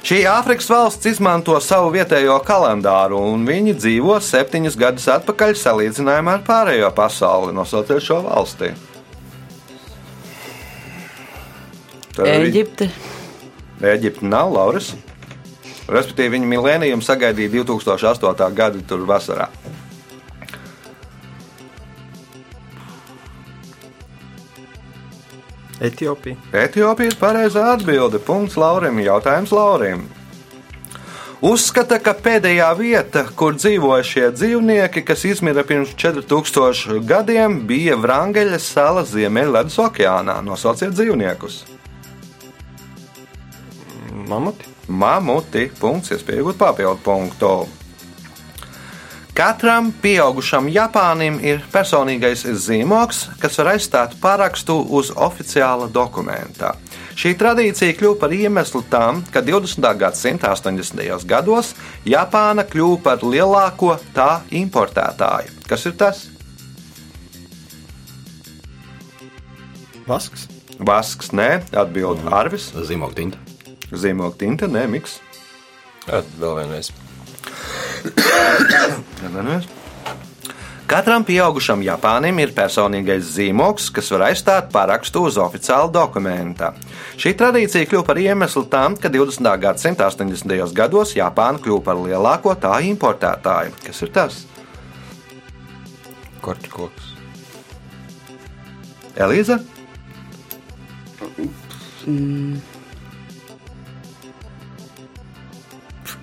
Šī 0.00 0.22
Āfrikas 0.24 0.68
valsts 0.72 1.08
izmanto 1.10 1.58
savu 1.60 1.90
vietējo 1.92 2.38
kalendāru, 2.46 3.18
un 3.34 3.42
viņi 3.44 3.74
dzīvo 3.76 4.16
septiņus 4.24 4.78
gadus 4.80 5.08
atpakaļ 5.12 5.52
salīdzinājumā 5.60 6.38
ar 6.38 6.46
pārējo 6.46 6.88
pasauli. 6.96 7.52
Nosauciet 7.56 8.00
šo 8.06 8.22
valsti. 8.24 8.72
Eģipte. 12.24 12.88
Eģipte 13.92 14.26
nav 14.28 14.54
Lauris. 14.56 14.94
Respektīvi, 15.90 16.36
viņa 16.38 16.48
milēniju 16.48 17.02
sagaidīja 17.04 17.52
2008. 17.60 18.50
gada 18.56 19.04
vasarā. 19.08 19.50
Etiopija. 25.80 26.36
Etiopija 26.52 27.10
ir 27.10 27.18
pareizā 27.20 27.70
atbilde. 27.74 28.20
Punkts 28.22 28.58
Laurim. 28.60 29.00
Jautājums 29.00 29.52
Laurim. 29.54 30.04
Uzskata, 31.40 31.96
ka 32.04 32.12
pēdējā 32.20 32.66
vieta, 32.76 33.22
kur 33.32 33.54
dzīvoja 33.56 34.04
šie 34.04 34.26
dzīvnieki, 34.34 35.00
kas 35.08 35.24
izmira 35.24 35.64
pirms 35.64 35.94
4000 35.96 37.00
gadiem, 37.08 37.62
bija 37.64 37.96
Vrangeļas 37.96 38.66
sala 38.74 39.06
Ziemeļvidus 39.08 39.78
okeānā. 39.86 40.36
Nosauciet 40.44 40.92
dzīvniekus. 40.92 41.62
Mamuti. 44.28 44.68
Mamuti. 44.86 45.70
Punkts, 45.80 46.12
iespējot 46.12 46.60
papildu 46.60 47.00
punktu. 47.08 47.54
Katram 49.40 49.86
pieaugušam 50.02 50.66
Japānim 50.68 51.38
ir 51.40 51.62
personīgais 51.72 52.42
zīmoks, 52.60 53.22
kas 53.40 53.56
var 53.56 53.70
aizstāt 53.70 54.18
parakstu 54.20 54.76
uz 54.98 55.08
oficiāla 55.16 55.86
dokumenta. 55.88 56.74
Šī 57.16 57.32
tradīcija 57.40 57.96
kļuva 57.96 58.18
par 58.20 58.36
iemeslu 58.36 58.84
tam, 58.92 59.24
ka 59.32 59.40
20. 59.40 59.88
gadsimta 60.02 60.52
80. 60.52 61.24
gados 61.24 61.72
Japāna 62.04 62.68
kļuva 62.68 63.00
par 63.08 63.24
lielāko 63.24 63.96
tā 64.12 64.42
importētāju. 64.60 65.56
Kas 65.72 65.88
ir 65.88 65.96
tas? 65.96 66.26
Vasks. 70.04 70.50
Vasks, 70.76 71.32
nē, 71.32 71.62
atbild 71.72 72.28
Arvis. 72.28 72.74
zīmogu 72.76 73.16
tinta. 73.16 73.40
Zīmoga 73.88 74.36
tinta, 74.36 74.68
nē, 74.68 74.84
miks. 74.98 75.22
Vēl 76.10 76.60
vienreiz. 76.60 76.92
Katram 80.90 81.22
pieaugušam 81.22 81.84
Japānim 81.86 82.40
ir 82.42 82.50
personīgais 82.50 83.28
zīmoks, 83.36 83.92
kas 83.94 84.08
var 84.10 84.24
aizstāt 84.26 84.72
parakstu 84.74 85.22
uz 85.28 85.36
oficiāla 85.38 85.86
dokumenta. 85.94 86.72
Šī 87.14 87.30
tradīcija 87.38 87.86
kļuva 87.86 88.08
par 88.08 88.18
iemeslu 88.18 88.64
tam, 88.72 88.96
ka 88.98 89.06
20. 89.06 89.46
gadsimta 89.62 90.08
80. 90.10 90.74
gados 90.74 91.14
Japāna 91.14 91.62
kļuva 91.62 91.84
par 91.86 92.00
lielāko 92.02 92.56
tā 92.58 92.72
importētāju. 92.88 93.76
Kas 93.84 94.02
ir 94.02 94.10
tas? 94.16 94.40
Korķa 96.42 96.74
koks. 96.74 97.14
Elīza? 99.14 99.60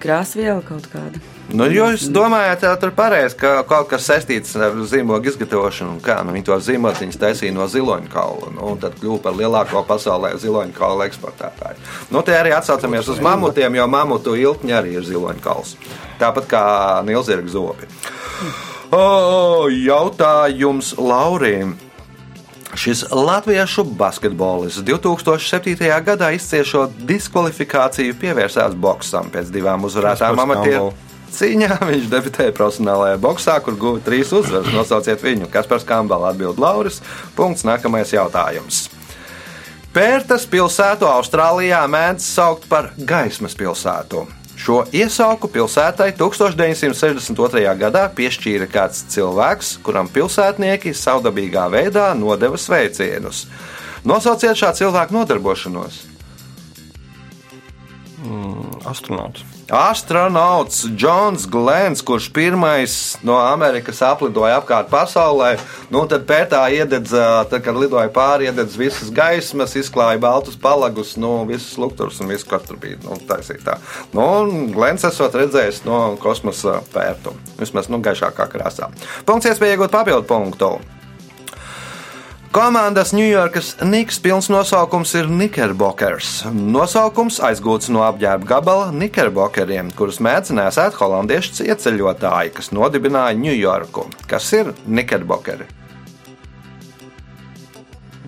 Krāsviela 0.03 0.59
kaut 0.67 0.91
kāda. 0.91 1.36
Nu, 1.47 1.63
jūs 1.71 2.09
domājat, 2.11 2.65
ka 2.81 2.89
pareizi, 2.91 3.37
ka 3.39 3.51
kaut 3.67 3.87
kas 3.93 4.03
saistīts 4.09 4.51
ar 4.59 4.75
zīmogu 4.89 5.31
izgatavošanu, 5.31 6.01
kā 6.03 6.17
nu, 6.27 6.33
viņi 6.35 6.47
to 6.49 6.57
zīmotiņus 6.65 7.19
taisīja 7.21 7.55
no 7.55 7.69
ziloņa 7.71 8.11
kaula, 8.11 8.51
nu, 8.51 8.73
un 8.73 8.81
tad 8.81 8.97
kļuva 8.99 9.21
par 9.23 9.37
lielāko 9.39 9.85
pasaulē 9.87 10.33
ziloņa 10.41 10.75
kaula 10.75 11.07
eksportētāju. 11.07 11.79
Nu, 12.11 12.19
te 12.27 12.35
arī 12.35 12.51
atsaucamies 12.57 13.07
uz 13.13 13.23
mamutiem, 13.23 13.79
jo 13.79 13.87
mamutu 13.87 14.35
ilkņi 14.35 14.75
arī 14.75 14.97
ir 14.99 15.07
ziloņa 15.07 15.43
kauls. 15.43 15.77
Tāpat 16.19 16.51
kā 16.51 16.65
nilzirga 17.07 17.55
zobi. 17.55 17.87
O, 18.91 19.67
jautājums 19.71 20.97
Laurim. 20.99 21.77
Šis 22.77 23.05
latviešu 23.09 23.87
basketbolists 23.97 24.83
2007. 24.85 25.87
gadā 26.03 26.33
izciešot 26.35 26.99
diskvalifikāciju 27.07 28.19
pievērsās 28.19 28.75
boksam 28.75 29.31
pēc 29.33 29.49
divām 29.55 29.87
uzvarētām 29.87 30.35
Kaspars 30.35 31.06
Kambala. 31.27 31.37
cīņām. 31.37 31.87
Viņš 31.91 32.09
debitēja 32.11 32.53
profesionālajā 32.55 33.17
boxā, 33.21 33.57
kur 33.63 33.75
guva 33.75 33.99
trīs 34.03 34.31
uzvaras. 34.33 34.71
Nosauciet 34.73 35.21
viņu, 35.23 35.49
kas 35.51 35.67
par 35.67 35.79
skandālu 35.83 36.27
atbild 36.29 36.59
Lauris. 36.59 37.01
Punkts. 37.35 37.65
Nākamais 37.67 38.13
jautājums. 38.13 38.87
Pērtas 39.93 40.45
pilsētu 40.45 41.07
Austrālijā 41.09 41.79
mēdz 41.89 42.21
saukt 42.21 42.67
par 42.69 42.91
gaismas 42.97 43.55
pilsētu. 43.57 44.27
Šo 44.57 44.83
iesauku 44.93 45.47
pilsētai 45.53 46.11
1962. 46.17 47.63
gadā 47.77 48.07
piešķīra 48.13 48.67
kāds 48.69 49.03
cilvēks, 49.13 49.77
kuram 49.85 50.09
pilsētnieki 50.09 50.93
savdabīgā 50.97 51.67
veidā 51.73 52.09
nodeva 52.17 52.57
sveicienus. 52.57 53.45
Nosauciet 54.05 54.57
šā 54.57 54.73
cilvēka 54.77 55.13
nodarbošanos. 55.13 56.01
Astronauts. 58.85 59.56
Astronauts 59.69 60.85
Džons 60.95 61.47
Glens, 61.51 62.01
kurš 62.01 62.29
pirmais 62.33 63.17
no 63.27 63.35
Amerikas 63.35 63.99
aplidoja 64.01 64.61
apkārt 64.61 64.87
pasaulē, 64.87 65.57
nu 65.91 66.05
tad 66.07 66.23
pētā 66.29 66.61
iededz, 66.71 67.11
tad, 67.51 67.59
kad 67.65 67.75
lidoja 67.75 68.07
pāri, 68.15 68.47
iededz 68.47 68.77
visas 68.79 69.11
gaismas, 69.11 69.75
izklāja 69.75 70.21
baltus 70.23 70.55
palagus, 70.55 71.17
nu, 71.19 71.41
visas 71.49 71.75
lukturus 71.75 72.21
un 72.23 72.31
visu, 72.31 72.47
kas 72.47 72.63
tur 72.69 72.79
bija 72.79 73.01
nu, 73.03 73.19
taisītā. 73.27 73.75
Nu, 74.15 74.23
un 74.45 74.71
Glens 74.71 75.03
esot 75.09 75.35
redzējis 75.35 75.83
no 75.87 76.01
kosmosa 76.23 76.79
pērtu, 76.93 77.35
vismaz 77.59 77.91
nu, 77.91 77.99
gaišākā 77.99 78.47
krāsā. 78.53 78.87
Punkts 79.27 79.51
iespēja 79.51 79.75
iegūt 79.75 79.99
papildu 79.99 80.29
punktu. 80.31 80.77
Komandas 82.51 83.11
Ņujorkas 83.11 83.73
Niks 83.83 84.21
pilns 84.23 84.47
nosaukums 84.47 85.11
ir 85.19 85.27
Knickerbockers. 85.27 86.45
Nosaukums 86.55 87.41
aizgūts 87.43 87.89
no 87.91 88.05
apģērba 88.07 88.47
gabala 88.47 88.85
Knickerbockeriem, 88.93 89.89
kurus 89.97 90.21
mēdz 90.23 90.53
nesēt 90.55 90.95
holandiešu 90.95 91.67
ieceļotāji, 91.67 92.53
kas 92.55 92.71
nodibināja 92.71 93.35
Ņujorku. 93.41 94.05
Kas 94.31 94.47
ir 94.55 94.71
Knickerbockeri? 94.85 95.67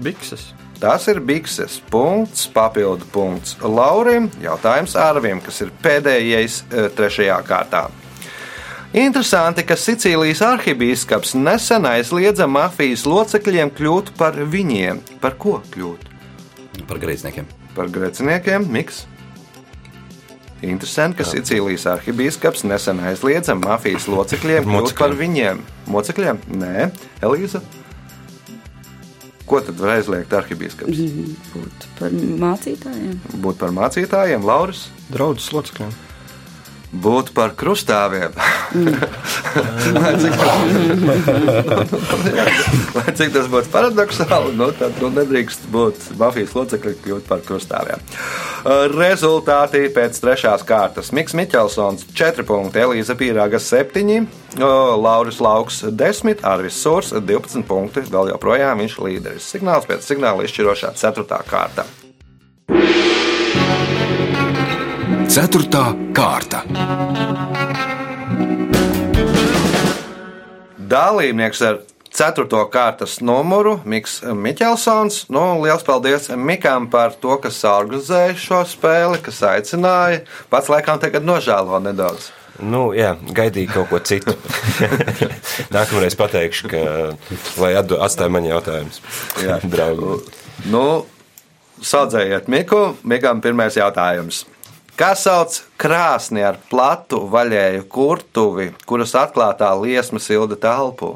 Bikses. 0.03 0.49
Tas 0.79 1.07
ir 1.11 1.23
bikses. 1.23 1.79
Punkts, 1.91 2.45
papildu 2.51 3.07
punkts 3.15 3.55
Laurim. 3.63 4.29
Jautājums 4.43 4.95
Arvim, 4.99 5.39
kas 5.43 5.63
ir 5.63 5.71
pēdējais 5.83 6.61
eh, 6.67 6.91
trešajā 6.95 7.39
kārtā. 7.47 7.87
Interesanti, 8.89 9.61
ka 9.69 9.75
Sicīlijas 9.77 10.39
arhibīskaps 10.41 11.35
nesen 11.37 11.85
aizliedza 11.85 12.47
mafijas 12.49 13.03
locekļiem 13.05 13.69
kļūt 13.77 14.15
par 14.17 14.33
viņiem. 14.49 15.03
Par 15.21 15.35
ko 15.37 15.59
kļūt? 15.75 16.07
Par 16.89 16.97
grēciniekiem. 16.97 17.45
Par 17.75 17.91
greciniekiem, 17.93 18.65
Miks. 18.73 19.03
Interesanti, 20.65 21.21
ka 21.21 21.27
Sicīlijas 21.29 21.85
arhibīskaps 21.93 22.65
nesen 22.65 23.03
aizliedza 23.05 23.53
mafijas 23.55 24.09
locekļiem 24.09 24.65
kļūt 24.65 24.73
Mocekļiem. 24.73 24.97
par 25.03 25.15
viņiem. 25.21 25.61
Mocekļiem? 25.93 26.41
Nē, 26.57 26.89
Elīza. 27.21 27.61
Ko 29.45 29.61
tad 29.65 29.77
var 29.81 29.99
aizliegt 29.99 30.33
arhibīskaps? 30.33 31.05
Būt 31.53 31.89
par 32.01 32.17
mācītājiem. 32.41 33.15
Būt 33.37 33.61
par 33.61 33.71
mācītājiem, 33.77 34.43
Lauris, 34.45 34.87
Draudzes 35.13 35.53
locekļiem. 35.53 35.93
Būt 36.91 37.31
par 37.37 37.53
krustāviem. 37.57 38.33
lai, 39.99 40.13
cik, 40.21 40.33
lai 42.97 43.13
cik 43.19 43.29
tas 43.35 43.47
būtu 43.51 43.67
paradoxāli, 43.73 44.55
nu, 44.57 44.67
tad 44.77 44.91
nu, 45.03 45.07
nedrīkst 45.13 45.61
būt 45.73 45.95
mafijas 46.19 46.55
locekļi 46.57 46.93
kļūt 47.03 47.23
par 47.29 47.39
krustāviem. 47.45 47.99
Uh, 48.01 48.07
Rezultāti 48.95 49.81
pēc 49.93 50.13
trešās 50.23 50.61
kārtas. 50.67 51.13
Miks 51.15 51.33
Miķelsons 51.37 52.01
4 52.17 52.45
punkti, 52.47 52.81
Elīza 52.83 53.13
Pīrāga 53.19 53.59
7, 53.61 54.27
Lauris 54.57 55.39
Lauks 55.43 55.77
10, 55.85 56.43
Arvis 56.47 56.81
Sūrs 56.81 57.09
12 57.13 57.63
punkti. 57.69 57.99
Vēl 58.09 58.25
joprojām 58.33 58.75
viņš 58.81 58.93
līderis. 59.05 59.49
Signāls 59.53 59.85
pēc 59.89 60.01
signāla 60.09 60.39
izšķirošā 60.47 60.89
4. 60.97 61.43
kārta. 61.49 61.83
Ceturtā 65.29 65.91
kārta. 66.17 66.63
Dalībnieks 70.89 71.61
ar 71.67 71.77
4. 72.09 72.47
kārtas 72.73 73.19
numuru 73.21 73.75
Miks 73.85 74.23
Miķelsons. 74.25 75.27
Nu, 75.29 75.43
liels 75.61 75.85
paldies 75.85 76.31
Mikam 76.33 76.89
par 76.89 77.13
to, 77.21 77.37
kas 77.45 77.61
organizēja 77.61 78.33
šo 78.41 78.63
spēli, 78.73 79.21
kas 79.21 79.43
aicināja. 79.45 80.23
Pats 80.49 80.73
laikam 80.73 80.97
tagad 80.97 81.29
nožēlo 81.29 81.77
nedaudz. 81.85 82.31
Nu, 82.65 82.89
jā, 82.97 83.13
gaidīju 83.29 83.69
kaut 83.77 83.93
ko 83.93 84.01
citu. 84.01 84.33
Nākamreiz 85.77 86.17
pateikšu, 86.17 86.73
ka, 86.73 86.85
lai 87.61 87.75
atstāj 87.77 88.33
man 88.33 88.49
jautājumus. 88.49 89.03
Jā. 89.45 89.61
draugi. 89.77 90.23
Nu, 90.73 90.85
saudzējiet 91.85 92.49
Miku. 92.49 92.87
Mikam 93.05 93.45
pirmais 93.45 93.77
jautājums. 93.77 94.47
Kā 94.99 95.13
sauc 95.15 95.61
krāsni 95.79 96.41
ar 96.43 96.57
platu 96.67 97.21
vaļēju 97.31 97.85
kurtuvi, 97.87 98.65
kuras 98.83 99.13
atklātā 99.15 99.69
liesma 99.79 100.19
silda 100.19 100.57
telpu? 100.59 101.13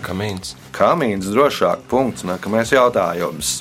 Kamīns. 0.00 0.54
Kamīns 0.72 1.28
drošāk. 1.28 1.84
Punkts. 1.92 2.24
Nākamais 2.24 2.72
jautājums. 2.72 3.58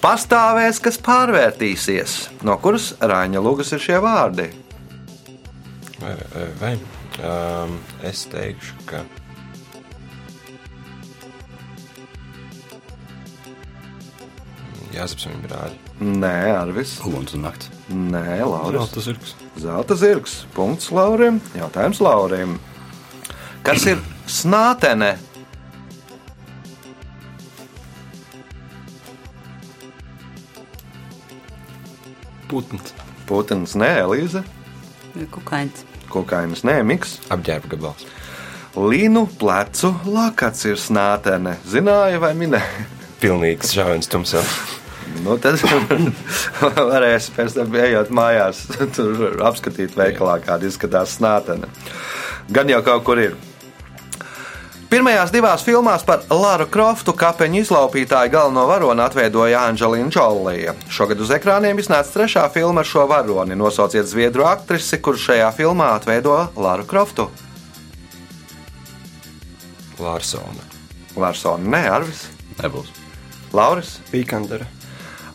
Pastāvēs, 0.00 0.80
kas 0.80 0.96
pārvērtīsies. 1.04 2.16
No 2.48 2.56
kuras 2.64 2.94
Rāņa 2.96 3.44
Lūgas 3.44 3.76
ir 3.76 3.84
šie 3.84 4.00
vārdi? 4.00 4.48
Vai, 6.00 6.16
vai? 6.62 6.74
Um, 7.20 7.76
es 8.08 8.24
teikšu, 8.32 8.80
ka. 8.88 9.04
Jāsaps 14.94 15.28
viņa 15.28 15.40
brāļi. 15.44 15.78
Nē, 16.00 16.34
Arvis. 16.56 16.96
Uguns 17.04 17.34
un 17.36 17.44
nakts. 17.46 17.70
Nē, 17.92 18.40
Lauris. 18.48 18.80
Zelta 18.80 19.04
zirgs. 19.04 19.34
Zelta 19.60 19.96
zirgs. 19.98 20.36
Punkts 20.56 20.90
Laurim. 20.94 21.40
Jautājums 21.56 22.00
Laurim. 22.04 22.56
Kas 23.66 23.84
ir 23.90 24.00
snātene? 24.28 25.16
Putns. 32.48 32.94
Putins, 33.28 33.74
nē, 33.76 33.90
Elīze. 34.06 34.40
Kukains. 35.34 35.84
Kokainis, 36.08 36.64
nē, 36.64 36.80
Miks. 36.88 37.18
Apģērba 37.28 37.74
gabals. 37.74 38.06
Līnu 38.78 39.26
plecu 39.40 39.90
lakats 40.08 40.64
ir 40.68 40.80
snātene. 40.80 41.58
Zināja 41.68 42.22
vai 42.22 42.32
minēja? 42.38 42.88
Pilnīgs 43.20 43.74
žāvens 43.74 44.08
tumsā. 44.08 44.44
Nu, 45.24 45.36
tad 45.42 45.60
varēs 46.92 47.28
pēc 47.34 47.58
tam 47.58 47.76
ejot 47.80 48.12
mājās, 48.14 48.64
tur 48.96 49.40
apskatīt 49.48 49.96
veikalā, 49.98 50.38
kāda 50.44 50.68
izskatās 50.68 51.16
snātene. 51.18 51.70
Gan 52.52 52.70
jau 52.70 52.80
kaut 52.86 53.06
kur 53.08 53.20
ir. 53.22 53.36
Pirmajās 54.88 55.28
divās 55.28 55.60
filmās 55.66 56.00
par 56.08 56.22
Lara 56.32 56.64
Kroftu 56.64 57.12
kapeņu 57.12 57.58
izlaupītāju 57.60 58.32
galveno 58.32 58.62
varoni 58.70 59.02
atveidoja 59.04 59.66
Anģelīna 59.68 60.08
Čolija. 60.14 60.72
Šogad 60.88 61.20
uz 61.20 61.32
ekrāniem 61.36 61.76
iznāca 61.82 62.14
trešā 62.14 62.46
filma 62.54 62.80
ar 62.80 62.88
šo 62.88 63.04
varoni. 63.10 63.58
Nosauciet 63.58 64.08
zviedru 64.08 64.48
aktrisi, 64.48 64.96
kurš 65.04 65.28
šajā 65.28 65.50
filmā 65.58 65.90
atveido 65.98 66.38
Lara 66.56 66.88
Kroftu. 66.88 67.28
Lārsona. 70.00 70.64
Larsona, 71.18 71.68
nē, 71.76 71.84
Arvis, 71.98 72.24
Nebūs. 72.62 72.90
Lauris. 73.52 73.98
Vīkandere. 74.12 74.77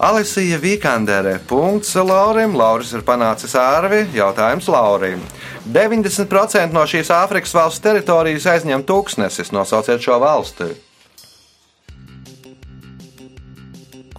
Alisija 0.03 0.57
Vīkandere. 0.59 1.37
Punkts 1.47 1.93
Laurim. 1.95 2.57
Lauris 2.59 2.89
ir 2.91 3.05
panācis 3.07 3.53
ārvi. 3.55 4.01
Jautājums 4.11 4.67
Laurim. 4.67 5.21
90% 5.63 6.75
no 6.75 6.83
šīs 6.83 7.07
Āfrikas 7.15 7.55
valsts 7.55 7.79
teritorijas 7.85 8.49
aizņem 8.51 8.83
tūkstnesis. 8.83 9.53
Nosauciet 9.55 10.03
šo 10.03 10.17
valsti. 10.19 10.67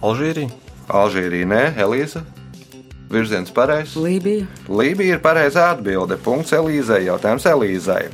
Alžīrija. 0.01 0.49
Alžīrija, 0.89 1.51
nē, 1.53 1.61
Elīza. 1.85 2.23
Virziens 3.13 3.53
pareizs. 3.53 3.93
Lībija. 3.93 4.49
Lībija 4.65 5.19
ir 5.19 5.21
pareizā 5.21 5.69
atbilde. 5.75 6.17
Punkts 6.17 6.57
Elīzei. 6.57 7.03
Jautājums 7.11 7.45
Elīzei. 7.53 8.09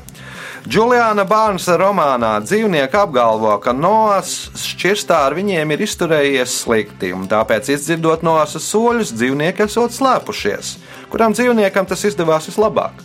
Juliana 0.69 1.23
Bārnsa 1.25 1.73
romānā 1.81 2.35
dzīvnieki 2.45 2.97
apgalvo, 2.99 3.55
ka 3.63 3.73
Noās 3.73 4.33
šķirstā 4.61 5.17
ar 5.27 5.35
viņiem 5.37 5.73
ir 5.73 5.83
izturējies 5.87 6.53
slikti, 6.63 7.09
un 7.17 7.25
tāpēc, 7.31 7.71
izdzirdot 7.73 8.21
Noās 8.27 8.53
soļus, 8.61 9.13
dzīvnieki 9.17 9.65
esot 9.65 9.95
slēpušies. 9.95 10.75
Kuram 11.11 11.33
dzīvniekam 11.33 11.89
tas 11.89 12.05
izdevās 12.07 12.45
vislabāk? 12.51 13.01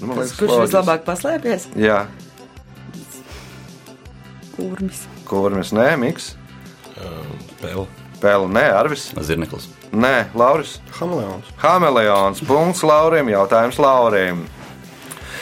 Nu, 0.00 0.06
man 0.06 0.16
Tas, 0.16 0.24
liekas, 0.24 0.36
kurš 0.38 0.50
loģiski. 0.50 0.66
vislabāk 0.66 1.04
paslēpjas? 1.06 1.66
Jā, 1.80 1.98
Kurmis. 4.56 5.02
kurmis 5.28 5.72
nē, 5.76 5.88
Miks. 6.00 6.34
Pēl. 7.60 7.86
Pēle, 8.20 8.48
nē, 8.52 8.66
Arvis. 8.76 9.08
Zirneklis. 9.24 9.70
Nē, 9.96 10.30
Lauris. 10.36 10.76
Hameleons. 10.98 11.52
Hameleons. 11.62 12.42
Punkts 12.44 12.84
Laurim. 12.84 13.32
Jautājums 13.32 13.80
Laurim. 13.80 14.44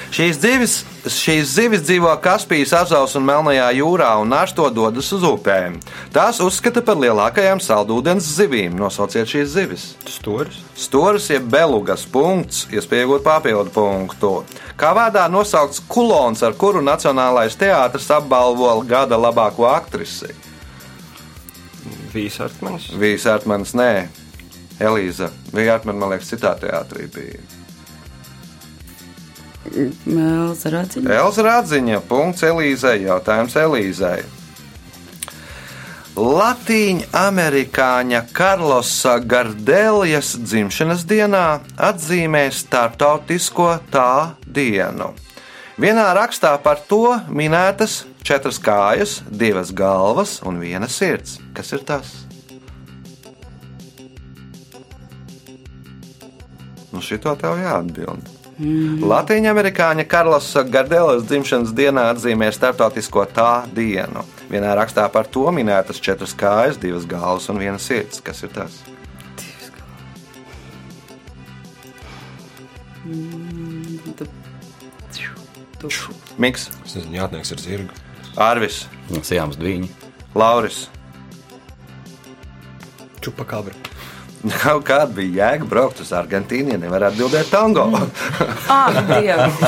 Šīs 0.09 0.38
zivis, 0.41 0.75
šīs 1.05 1.51
zivis 1.53 1.83
dzīvo 1.85 2.14
Kaspijas 2.25 2.71
azaus 2.79 3.12
un 3.19 3.27
Melnajā 3.29 3.67
jūrā 3.77 4.14
un 4.23 4.31
nārsto 4.33 4.64
dodas 4.73 5.11
uz 5.12 5.27
upēm. 5.27 5.77
Tās 6.14 6.41
uzskata 6.41 6.81
par 6.87 6.97
lielākajām 7.03 7.61
saldūdens 7.61 8.31
zivīm. 8.38 8.79
Nosauciet 8.81 9.29
šīs 9.29 9.53
zivis. 9.53 9.85
Storis. 10.09 10.62
Storis 10.81 11.29
jeb 11.29 11.51
belugas 11.53 12.07
punkts, 12.09 12.64
iespējot 12.73 13.27
papildu 13.27 13.75
punktu. 13.75 14.33
Kā 14.81 14.95
vārdā 14.97 15.27
nosaukts 15.29 15.85
kulons, 15.93 16.41
ar 16.47 16.57
kuru 16.57 16.81
Nacionālais 16.81 17.59
teātris 17.61 18.09
apbalvo 18.14 18.79
gada 18.88 19.21
labāko 19.21 19.69
aktrisi? 19.69 20.33
Vīsartmanis. 22.14 22.88
Vīsārtmanis, 22.99 23.75
nē, 23.79 23.92
Elīza. 24.81 25.31
Vīsārtmanis, 25.53 26.01
man 26.01 26.14
liekas, 26.14 26.33
citā 26.33 26.55
teātrī 26.61 27.09
bija. 27.14 27.44
Elza 29.68 30.73
Radziņa. 30.73 31.12
Elza 31.18 31.44
Rādziņa, 31.44 32.03
punkts 32.09 32.44
Elīzei, 32.49 33.05
jautājums 33.05 33.57
Elīzei. 33.61 34.25
Latīņa 36.18 37.12
amerikāņa 37.14 38.25
Karlosa 38.35 39.18
Gardelijas 39.23 40.33
dzimšanas 40.42 41.05
dienā 41.07 41.61
atzīmē 41.77 42.49
starptautisko 42.51 43.68
tā 43.92 44.35
dienu. 44.42 45.12
Vienā 45.79 46.09
rakstā 46.18 46.57
par 46.59 46.81
to 46.90 47.21
minētas 47.31 48.01
četras 48.29 48.59
kājas, 48.61 49.23
divas 49.31 49.71
galvas 49.73 50.38
un 50.45 50.59
viena 50.61 50.88
sirds. 50.93 51.38
Kas 51.57 51.73
ir 51.73 51.85
tas? 51.88 52.11
Nu, 56.93 57.01
šito 57.05 57.33
tev 57.41 57.57
jāatbild. 57.62 58.35
Latvijas 59.07 59.53
amerikāņa 59.53 60.05
Karlosa 60.11 60.64
Gardelas 60.67 61.23
dzimšanas 61.29 61.71
dienā 61.79 62.09
atzīmē 62.12 62.49
starptautisko 62.53 63.23
tā 63.31 63.53
dienu. 63.73 64.25
Vienā 64.51 64.73
rakstā 64.75 65.05
par 65.14 65.29
to 65.31 65.47
minētas 65.55 66.01
četras 66.03 66.35
kājas, 66.37 66.81
divas 66.83 67.07
galvas 67.09 67.47
un 67.53 67.61
viena 67.62 67.79
sirds. 67.79 68.21
Kas 68.25 68.43
ir 68.43 68.53
tas? 68.57 68.81
Miks, 76.38 76.69
Es 76.85 76.99
nezinu, 76.99 77.14
jātnieks 77.21 77.55
ar 77.55 77.62
zirgu. 77.62 78.08
Arvis, 78.38 78.85
Sijāms 79.11 79.59
dviņi. 79.59 79.88
Lauris. 80.38 80.85
Čupakabra. 83.18 83.74
Kaut 84.62 84.85
kāda 84.87 85.11
bija 85.16 85.48
jēga 85.51 85.66
braukt 85.66 85.98
uz 86.05 86.12
Argentīnu, 86.14 86.70
ja 86.70 86.79
nevar 86.79 87.09
atbildēt 87.09 87.51
tango. 87.51 87.88
Ah, 88.68 88.92
Dievi. 89.09 89.48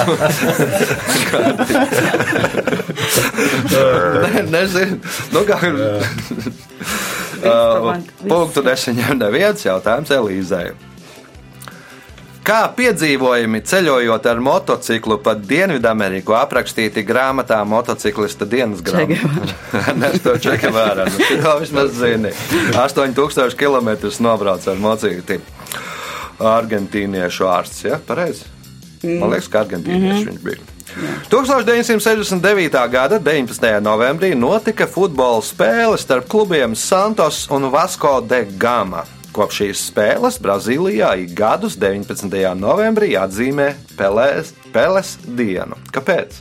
Ne, 3.71 4.43
nezinu, 4.53 4.99
nu, 5.33 5.41
kā 5.49 5.57
ir. 5.67 5.75
Punktu 8.29 8.63
desmiņiem 8.67 9.19
neviens 9.23 9.65
jautājums 9.65 10.13
Elīzei. 10.15 10.71
Kā 12.41 12.61
piedzīvojumi 12.73 13.61
ceļojot 13.69 14.27
ar 14.31 14.39
motociklu 14.41 15.19
pa 15.21 15.35
Dienvidameriku 15.37 16.33
aprakstīti 16.39 17.05
grāmatā 17.05 17.59
Motociklista 17.69 18.49
dienas 18.49 18.81
grāmatā? 18.85 19.29
Ernesto 19.91 20.35
Čekavārā. 20.41 21.05
Nu, 21.13 21.21
to 21.43 21.55
vismaz 21.61 21.93
zini. 21.99 22.33
8000 22.81 23.59
km 23.61 23.93
nobrauc 24.25 24.65
ar 24.73 24.81
motocikli. 24.81 25.41
Argentīniešu 26.41 27.49
ārsts, 27.53 27.85
ja? 27.91 28.01
Pareizi? 28.09 28.49
Man 29.05 29.35
liekas, 29.35 29.53
ka 29.53 29.65
argentīnieši 29.67 30.29
viņš 30.31 30.45
bija. 30.45 30.69
1969. 31.31 32.81
gada 32.91 33.21
19. 33.21 33.69
novembrī 33.85 34.33
notika 34.35 34.89
futbola 34.91 35.45
spēle 35.45 36.01
starp 36.01 36.27
klubiem 36.33 36.75
Santos 36.75 37.45
un 37.53 37.69
Vasco 37.71 38.19
de 38.25 38.47
Gama. 38.59 39.05
Kopš 39.31 39.61
šīs 39.61 39.81
spēles 39.93 40.41
Brazīlijā 40.43 41.13
ik 41.23 41.35
gadus 41.39 41.77
19. 41.79 42.33
novembrī 42.59 43.13
atzīmē 43.21 43.73
Pelēs, 43.99 44.55
Peles 44.75 45.17
dienu. 45.23 45.79
Kāpēc? 45.95 46.41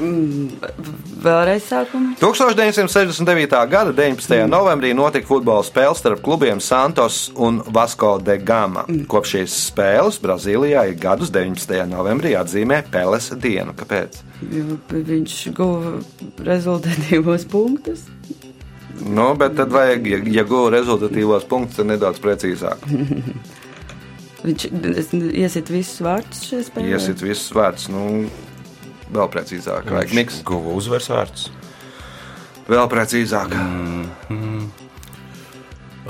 Vēlreiz 0.00 1.66
sākumā. 1.68 2.14
1969. 2.22 3.58
gada 3.68 3.92
19. 3.92 4.46
novembrī 4.48 4.94
notika 4.96 5.28
futbola 5.28 5.64
spēle 5.66 5.98
starp 5.98 6.22
klubiem 6.24 6.62
Santos 6.64 7.26
un 7.36 7.60
Vasco 7.66 8.14
de 8.22 8.38
Gama. 8.38 8.86
Kopš 9.10 9.34
šīs 9.34 9.58
spēles 9.66 10.20
Brazīlijā 10.22 10.86
ik 10.92 11.02
gadus 11.02 11.34
19. 11.34 11.82
novembrī 11.90 12.32
atzīmē 12.38 12.84
Peles 12.94 13.28
dienu. 13.42 13.76
Kāpēc? 13.76 14.22
Jo 14.54 14.78
Viņš 15.10 15.36
guva 15.58 15.98
rezultatīvos 16.46 17.44
punktus. 17.50 18.06
Nu, 19.06 19.30
bet 19.38 19.54
tad 19.56 19.72
vajag, 19.72 20.06
ja, 20.10 20.18
ja 20.40 20.44
guva 20.44 20.70
rezultatīvos 20.74 21.46
punktus, 21.48 21.78
tad 21.80 21.88
nedaudz 21.88 22.20
precīzāk. 22.20 22.82
Viņš 24.44 24.66
es- 24.96 25.10
iesit 25.16 25.68
visus 25.72 26.00
vārdus 26.04 26.42
šajā 26.48 26.66
spēlē. 26.68 26.90
Iesit 26.94 27.20
visus 27.24 27.50
vārdus, 27.56 27.88
nu, 27.92 28.04
vēl 29.12 29.28
precīzāk. 29.32 29.88
Vajag 29.92 30.14
miks, 30.16 30.38
Guva 30.48 30.72
uzvaras 30.76 31.08
vārds. 31.12 31.48
vēl 32.70 32.86
precīzāk. 32.92 33.52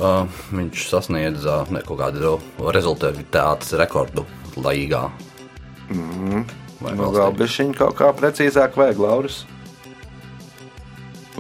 Uh, 0.01 0.29
viņš 0.55 0.85
sasniedza 0.89 1.65
ne, 1.75 1.83
kaut 1.85 1.99
kādu 2.01 2.37
rezultātu 2.73 3.77
rekordu 3.81 4.23
Latvijā. 4.57 5.09
Mm. 5.91 6.45
Nu, 6.81 7.09
vēl 7.13 7.35
bišķiņ 7.37 7.75
kaut 7.77 7.99
kā 7.99 8.13
precīzāk 8.17 8.79
vajag, 8.79 9.01
Lauris. 9.03 9.43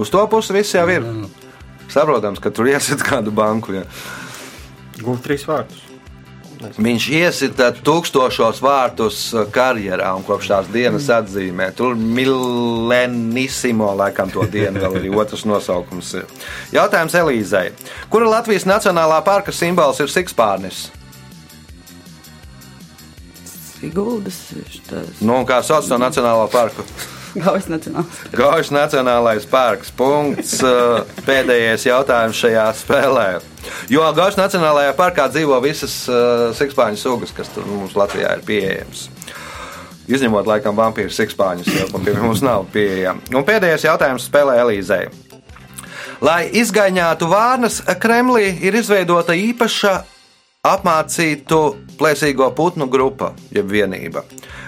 Uz 0.01 0.11
to 0.13 0.21
pusi 0.33 0.53
viss 0.59 0.75
jau 0.77 0.85
ir. 0.93 1.07
Saprotams, 1.91 2.41
ka 2.43 2.53
tur 2.55 2.71
iesit 2.71 3.03
kādu 3.07 3.35
banku. 3.35 3.75
Ja. 3.81 3.87
Guva 5.01 5.19
trīs 5.25 5.47
vārdus. 5.49 5.87
Viņš 6.61 7.05
iesita 7.17 7.71
tūkstošos 7.73 8.59
vārtus 8.61 9.21
karjerā 9.55 10.11
un 10.13 10.25
kopš 10.27 10.51
tās 10.51 10.67
dienas 10.69 11.07
atzīmē. 11.09 11.71
Tur 11.77 11.95
milenisimo 11.97 13.89
laikam 13.97 14.29
to 14.33 14.45
dienu 14.45 14.83
vēl 14.83 14.99
arī 15.01 15.13
otrs 15.23 15.47
nosaukums 15.49 16.13
ir. 16.21 16.27
Jautājums 16.77 17.17
Elīzei. 17.17 17.71
Kura 18.13 18.29
Latvijas 18.29 18.69
Nacionālā 18.69 19.23
parka 19.25 19.55
simbols 19.57 20.03
ir 20.05 20.13
sikspārnis? 20.13 20.91
Siguldas. 23.81 24.43
Nu, 25.25 25.41
kā 25.49 25.63
sauc 25.65 25.89
to 25.89 25.97
Nacionālo 25.97 26.45
parku? 26.53 26.85
Gaujas 27.35 27.69
nacionāls. 27.71 28.21
Gaujas 28.35 28.73
Nacionālais 28.75 29.47
parks. 29.51 29.93
Punkts. 29.95 30.59
Pēdējais 31.27 31.87
jautājums 31.87 32.41
šajā 32.41 32.67
spēlē. 32.81 33.29
Jo 33.93 34.09
Gaujas 34.17 34.39
Nacionālajā 34.41 34.97
parkā 34.99 35.29
dzīvo 35.31 35.61
visas 35.63 35.95
uh, 36.11 36.51
sikspāņu 36.59 36.99
sugas, 36.99 37.35
kas 37.37 37.53
mums 37.63 37.95
Latvijā 37.99 38.35
ir 38.39 38.45
pieejamas. 38.47 39.07
Izņemot, 40.11 40.49
laikam, 40.51 40.75
vampīru 40.75 41.13
sikspāņus, 41.15 41.71
jo 41.71 42.01
pie 42.03 42.17
mums 42.19 42.43
nav 42.43 42.65
pieejami. 42.75 43.31
Un 43.31 43.47
pēdējais 43.47 43.87
jautājums 43.87 44.27
spēlē 44.27 44.59
Elīzei. 44.65 45.05
Lai 46.21 46.51
izgaņātu 46.61 47.29
vārnas, 47.31 47.79
Kremlī 48.03 48.51
ir 48.67 48.75
izveidota 48.77 49.37
īpaša 49.39 49.95
apmācītu 50.61 51.59
plēsīgo 51.97 52.51
putnu 52.53 52.85
grupa, 52.93 53.31
jeb 53.55 53.71
vienība. 53.73 54.27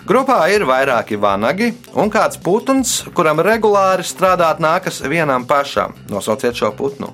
Grupā 0.09 0.39
ir 0.49 0.65
vairāki 0.65 1.19
vanagi 1.21 1.69
un 2.01 2.09
kāds 2.13 2.39
putns, 2.41 3.03
kuram 3.13 3.43
regulāri 3.45 4.05
strādāt 4.07 4.63
nākas 4.65 5.03
vienam 5.05 5.45
pašam. 5.49 5.93
Nosauciet 6.09 6.57
šo 6.57 6.73
putnu. 6.79 7.11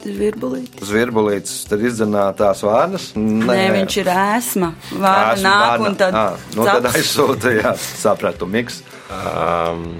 Virbulīti. 0.00 0.80
Zvirbulīts, 0.88 1.54
tad 1.68 1.82
izdzenātās 1.84 2.62
vārnas. 2.64 3.10
Nē, 3.20 3.58
viņš 3.76 3.96
ir 4.00 4.08
ēsma. 4.10 4.72
Vārna 4.90 5.32
Esmu 5.36 5.44
nāk 5.46 5.64
vārna. 5.68 5.88
un 5.90 5.98
tad. 6.00 6.14
Ā, 6.16 6.26
nu, 6.56 6.64
tad 6.66 6.86
caps. 6.88 6.96
aizsūta, 6.98 7.52
jā, 7.60 7.74
sapratu, 7.78 8.48
miks. 8.50 8.82
Um, 9.12 9.90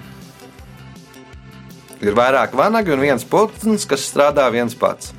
Ir 2.01 2.15
vairāk 2.17 2.55
vanagi 2.57 2.95
un 2.95 3.03
viens 3.05 3.27
putns, 3.29 3.85
kas 3.85 4.07
strādā 4.09 4.47
viens 4.51 4.73
pats. 4.75 5.13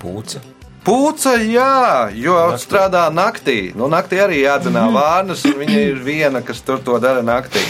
pūce. 0.00 0.40
Pūce, 0.88 1.34
jā, 1.44 2.08
jo 2.16 2.32
naktī. 2.48 2.60
strādā 2.62 3.02
naktī. 3.12 3.56
Nu, 3.76 3.90
naktī 3.92 4.22
arī 4.24 4.38
jādzenā 4.40 4.86
vārnas, 4.96 5.42
un 5.44 5.58
viņa 5.60 5.80
ir 5.90 5.98
viena, 6.00 6.40
kas 6.40 6.62
tur 6.64 6.80
to 6.80 6.96
dara 7.02 7.20
naktī. 7.20 7.60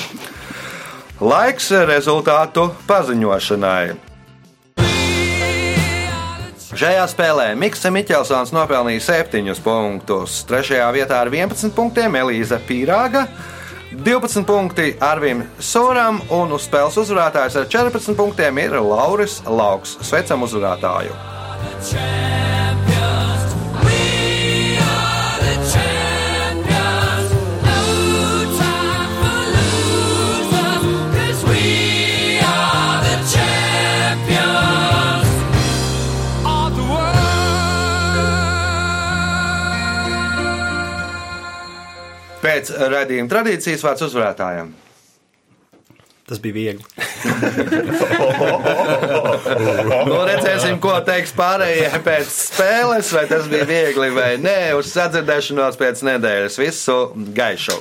Laiks 1.19 1.73
rezultātu 1.89 2.69
paziņošanai. 2.87 3.97
Šajā 6.79 7.09
spēlē 7.11 7.49
Mikls 7.59 7.83
Miķelsons 7.91 8.55
nopelnīja 8.55 9.03
7 9.27 9.51
punktus. 9.67 10.45
Trešajā 10.47 10.87
vietā 10.95 11.19
ar 11.25 11.33
11 11.35 11.75
punktiem 11.75 12.15
Elīza 12.21 12.61
Pīrāga. 12.63 13.25
12 13.99 14.47
punkti 14.47 14.93
Arvim 15.03 15.43
Soram 15.59 16.21
un 16.31 16.55
uz 16.55 16.69
spēles 16.71 17.01
uzvarētājs 17.03 17.59
ar 17.59 17.67
14 17.73 18.15
punktiem 18.15 18.63
ir 18.63 18.79
Lauris 18.79 19.41
Lauks. 19.49 19.99
Sveicam 20.07 20.47
uzvarētāju! 20.47 21.19
Champions, 21.59 22.38
Pēc 42.59 42.73
raidījuma 42.91 43.31
tradīcijas 43.31 43.85
vārds 43.87 44.03
uzvarētājiem. 44.09 44.73
Tas 46.29 46.41
bija 46.43 46.57
viegli. 46.57 46.83
Nu, 50.09 50.19
redzēsim, 50.27 50.81
ko 50.83 50.97
teiks 51.07 51.33
pārējie 51.39 52.03
pēc 52.05 52.35
spēles, 52.35 53.15
vai 53.15 53.25
tas 53.31 53.47
bija 53.49 53.69
viegli 53.71 54.11
vai 54.19 54.33
nē. 54.43 54.59
Uz 54.81 54.91
sadzirdēšanos 54.97 55.79
pēc 55.81 56.05
nedēļas. 56.11 56.61
Visu 56.67 57.01
gaišu! 57.39 57.79